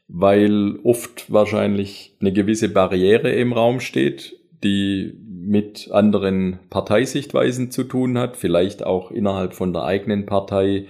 weil 0.10 0.80
oft 0.84 1.32
wahrscheinlich 1.32 2.16
eine 2.20 2.34
gewisse 2.34 2.68
Barriere 2.68 3.32
im 3.32 3.54
Raum 3.54 3.80
steht, 3.80 4.38
die 4.64 5.14
mit 5.28 5.90
anderen 5.92 6.60
Parteisichtweisen 6.70 7.72
zu 7.72 7.84
tun 7.84 8.18
hat, 8.18 8.36
vielleicht 8.36 8.84
auch 8.84 9.12
innerhalb 9.12 9.54
von 9.54 9.72
der 9.72 9.84
eigenen 9.84 10.26
Partei 10.26 10.88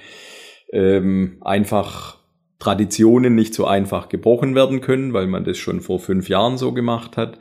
ähm, 0.72 1.38
einfach 1.42 2.18
Traditionen 2.60 3.36
nicht 3.36 3.54
so 3.54 3.66
einfach 3.66 4.10
gebrochen 4.10 4.56
werden 4.56 4.82
können, 4.82 5.14
weil 5.14 5.28
man 5.28 5.44
das 5.44 5.58
schon 5.58 5.82
vor 5.82 6.00
fünf 6.00 6.30
Jahren 6.30 6.58
so 6.58 6.72
gemacht 6.72 7.18
hat. 7.18 7.40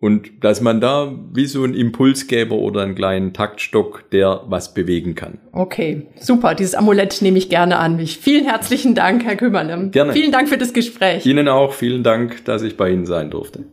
Und 0.00 0.44
dass 0.44 0.60
man 0.60 0.80
da 0.80 1.12
wie 1.32 1.46
so 1.46 1.64
ein 1.64 1.74
Impulsgeber 1.74 2.54
oder 2.54 2.82
einen 2.82 2.94
kleinen 2.94 3.34
Taktstock, 3.34 4.08
der 4.10 4.44
was 4.46 4.72
bewegen 4.72 5.16
kann. 5.16 5.38
Okay, 5.52 6.06
super. 6.20 6.54
Dieses 6.54 6.76
Amulett 6.76 7.20
nehme 7.20 7.36
ich 7.36 7.48
gerne 7.48 7.78
an 7.78 7.96
mich. 7.96 8.18
Vielen 8.18 8.44
herzlichen 8.44 8.94
Dank, 8.94 9.24
Herr 9.24 9.34
Kümmerle. 9.34 9.90
Gerne. 9.90 10.12
Vielen 10.12 10.30
Dank 10.30 10.48
für 10.48 10.58
das 10.58 10.72
Gespräch. 10.72 11.26
Ihnen 11.26 11.48
auch. 11.48 11.72
Vielen 11.72 12.04
Dank, 12.04 12.44
dass 12.44 12.62
ich 12.62 12.76
bei 12.76 12.90
Ihnen 12.90 13.06
sein 13.06 13.30
durfte. 13.30 13.64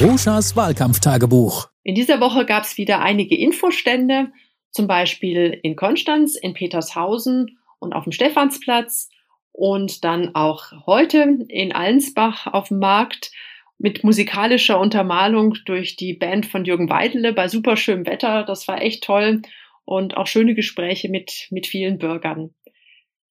Roschas 0.00 0.54
Wahlkampftagebuch. 0.54 1.68
In 1.82 1.96
dieser 1.96 2.20
Woche 2.20 2.46
gab 2.46 2.62
es 2.62 2.76
wieder 2.76 3.00
einige 3.00 3.36
Infostände, 3.36 4.28
zum 4.70 4.86
Beispiel 4.86 5.58
in 5.62 5.74
Konstanz, 5.74 6.36
in 6.36 6.54
Petershausen 6.54 7.58
und 7.80 7.92
auf 7.92 8.04
dem 8.04 8.12
Stephansplatz 8.12 9.08
und 9.52 10.04
dann 10.04 10.34
auch 10.34 10.70
heute 10.86 11.38
in 11.48 11.72
Allensbach 11.72 12.46
auf 12.46 12.68
dem 12.68 12.78
Markt 12.78 13.32
mit 13.78 14.04
musikalischer 14.04 14.80
Untermalung 14.80 15.56
durch 15.64 15.96
die 15.96 16.14
Band 16.14 16.46
von 16.46 16.64
Jürgen 16.64 16.88
Weidele 16.88 17.32
bei 17.32 17.48
superschönem 17.48 18.06
Wetter. 18.06 18.44
Das 18.44 18.68
war 18.68 18.80
echt 18.80 19.04
toll 19.04 19.42
und 19.84 20.16
auch 20.16 20.26
schöne 20.26 20.54
Gespräche 20.54 21.08
mit, 21.08 21.48
mit 21.50 21.66
vielen 21.66 21.98
Bürgern. 21.98 22.54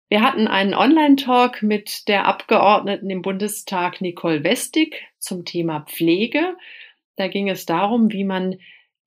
Wir 0.08 0.21
hatten 0.21 0.47
einen 0.47 0.75
Online-Talk 0.75 1.63
mit 1.63 2.08
der 2.08 2.25
Abgeordneten 2.25 3.10
im 3.10 3.23
Bundestag 3.23 4.01
Nicole 4.01 4.43
Westig 4.43 5.03
zum 5.17 5.45
Thema 5.45 5.81
Pflege. 5.81 6.55
Da 7.15 7.27
ging 7.27 7.49
es 7.49 7.65
darum, 7.65 8.12
wie 8.12 8.23
man 8.23 8.58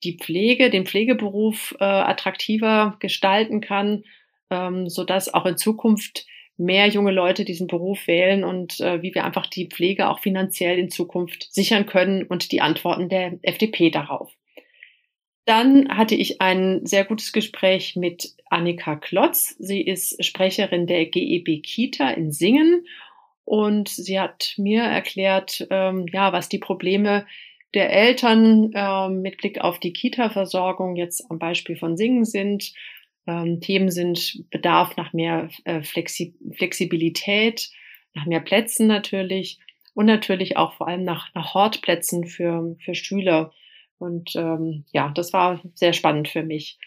die 0.02 0.16
Pflege, 0.16 0.70
den 0.70 0.86
Pflegeberuf 0.86 1.74
äh, 1.78 1.84
attraktiver 1.84 2.96
gestalten 2.98 3.60
kann, 3.60 4.02
ähm, 4.50 4.88
sodass 4.88 5.32
auch 5.32 5.46
in 5.46 5.56
Zukunft 5.56 6.26
mehr 6.58 6.88
junge 6.88 7.12
Leute 7.12 7.44
diesen 7.44 7.68
Beruf 7.68 8.06
wählen 8.06 8.44
und 8.44 8.80
äh, 8.80 9.00
wie 9.00 9.14
wir 9.14 9.24
einfach 9.24 9.46
die 9.46 9.68
Pflege 9.68 10.08
auch 10.08 10.18
finanziell 10.18 10.78
in 10.78 10.90
Zukunft 10.90 11.52
sichern 11.52 11.86
können 11.86 12.24
und 12.24 12.52
die 12.52 12.60
Antworten 12.60 13.08
der 13.08 13.38
FDP 13.42 13.90
darauf. 13.90 14.32
Dann 15.44 15.88
hatte 15.96 16.14
ich 16.14 16.42
ein 16.42 16.84
sehr 16.84 17.06
gutes 17.06 17.32
Gespräch 17.32 17.96
mit 17.96 18.34
Annika 18.50 18.96
Klotz. 18.96 19.56
Sie 19.58 19.80
ist 19.80 20.22
Sprecherin 20.22 20.86
der 20.86 21.06
GEB 21.06 21.62
Kita 21.62 22.10
in 22.10 22.32
Singen 22.32 22.84
und 23.44 23.88
sie 23.88 24.20
hat 24.20 24.52
mir 24.58 24.82
erklärt, 24.82 25.66
ähm, 25.70 26.04
ja, 26.12 26.34
was 26.34 26.50
die 26.50 26.58
Probleme 26.58 27.24
der 27.72 27.90
Eltern 27.90 28.72
äh, 28.74 29.08
mit 29.08 29.38
Blick 29.38 29.60
auf 29.62 29.78
die 29.78 29.94
Kita-Versorgung 29.94 30.96
jetzt 30.96 31.30
am 31.30 31.38
Beispiel 31.38 31.76
von 31.76 31.96
Singen 31.96 32.26
sind. 32.26 32.72
Ähm, 33.28 33.60
Themen 33.60 33.90
sind 33.90 34.44
Bedarf 34.50 34.96
nach 34.96 35.12
mehr 35.12 35.50
äh, 35.64 35.82
Flexi 35.82 36.34
Flexibilität, 36.56 37.68
nach 38.14 38.24
mehr 38.24 38.40
Plätzen 38.40 38.86
natürlich 38.86 39.58
und 39.92 40.06
natürlich 40.06 40.56
auch 40.56 40.72
vor 40.72 40.88
allem 40.88 41.04
nach, 41.04 41.32
nach 41.34 41.52
Hortplätzen 41.52 42.26
für, 42.26 42.74
für 42.80 42.94
Schüler. 42.94 43.52
Und 43.98 44.34
ähm, 44.34 44.84
ja, 44.92 45.10
das 45.14 45.34
war 45.34 45.60
sehr 45.74 45.92
spannend 45.92 46.28
für 46.28 46.42
mich. 46.42 46.78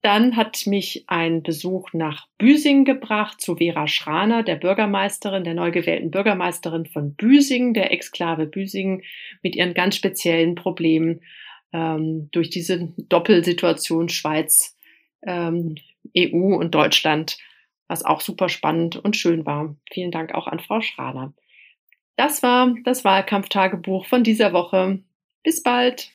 Dann 0.00 0.34
hat 0.34 0.66
mich 0.66 1.04
ein 1.08 1.42
Besuch 1.42 1.92
nach 1.92 2.26
Büsing 2.38 2.86
gebracht 2.86 3.38
zu 3.38 3.56
Vera 3.56 3.86
Schraner, 3.86 4.42
der 4.42 4.56
Bürgermeisterin, 4.56 5.44
der 5.44 5.52
neu 5.52 5.72
gewählten 5.72 6.10
Bürgermeisterin 6.10 6.86
von 6.86 7.14
Büsing, 7.16 7.74
der 7.74 7.92
Exklave 7.92 8.46
Büsing, 8.46 9.02
mit 9.42 9.56
ihren 9.56 9.74
ganz 9.74 9.96
speziellen 9.96 10.54
Problemen 10.54 11.20
ähm, 11.74 12.30
durch 12.32 12.48
diese 12.48 12.94
Doppelsituation 12.96 14.08
Schweiz, 14.08 14.74
ähm, 15.22 15.76
EU 16.16 16.56
und 16.56 16.74
Deutschland, 16.74 17.38
was 17.88 18.04
auch 18.04 18.20
super 18.20 18.48
spannend 18.48 18.96
und 18.96 19.16
schön 19.16 19.46
war. 19.46 19.74
Vielen 19.90 20.10
Dank 20.10 20.34
auch 20.34 20.46
an 20.46 20.60
Frau 20.60 20.80
Schraner. 20.80 21.32
Das 22.16 22.42
war 22.42 22.74
das 22.84 23.04
Wahlkampftagebuch 23.04 24.06
von 24.06 24.24
dieser 24.24 24.52
Woche. 24.52 25.00
Bis 25.42 25.62
bald. 25.62 26.08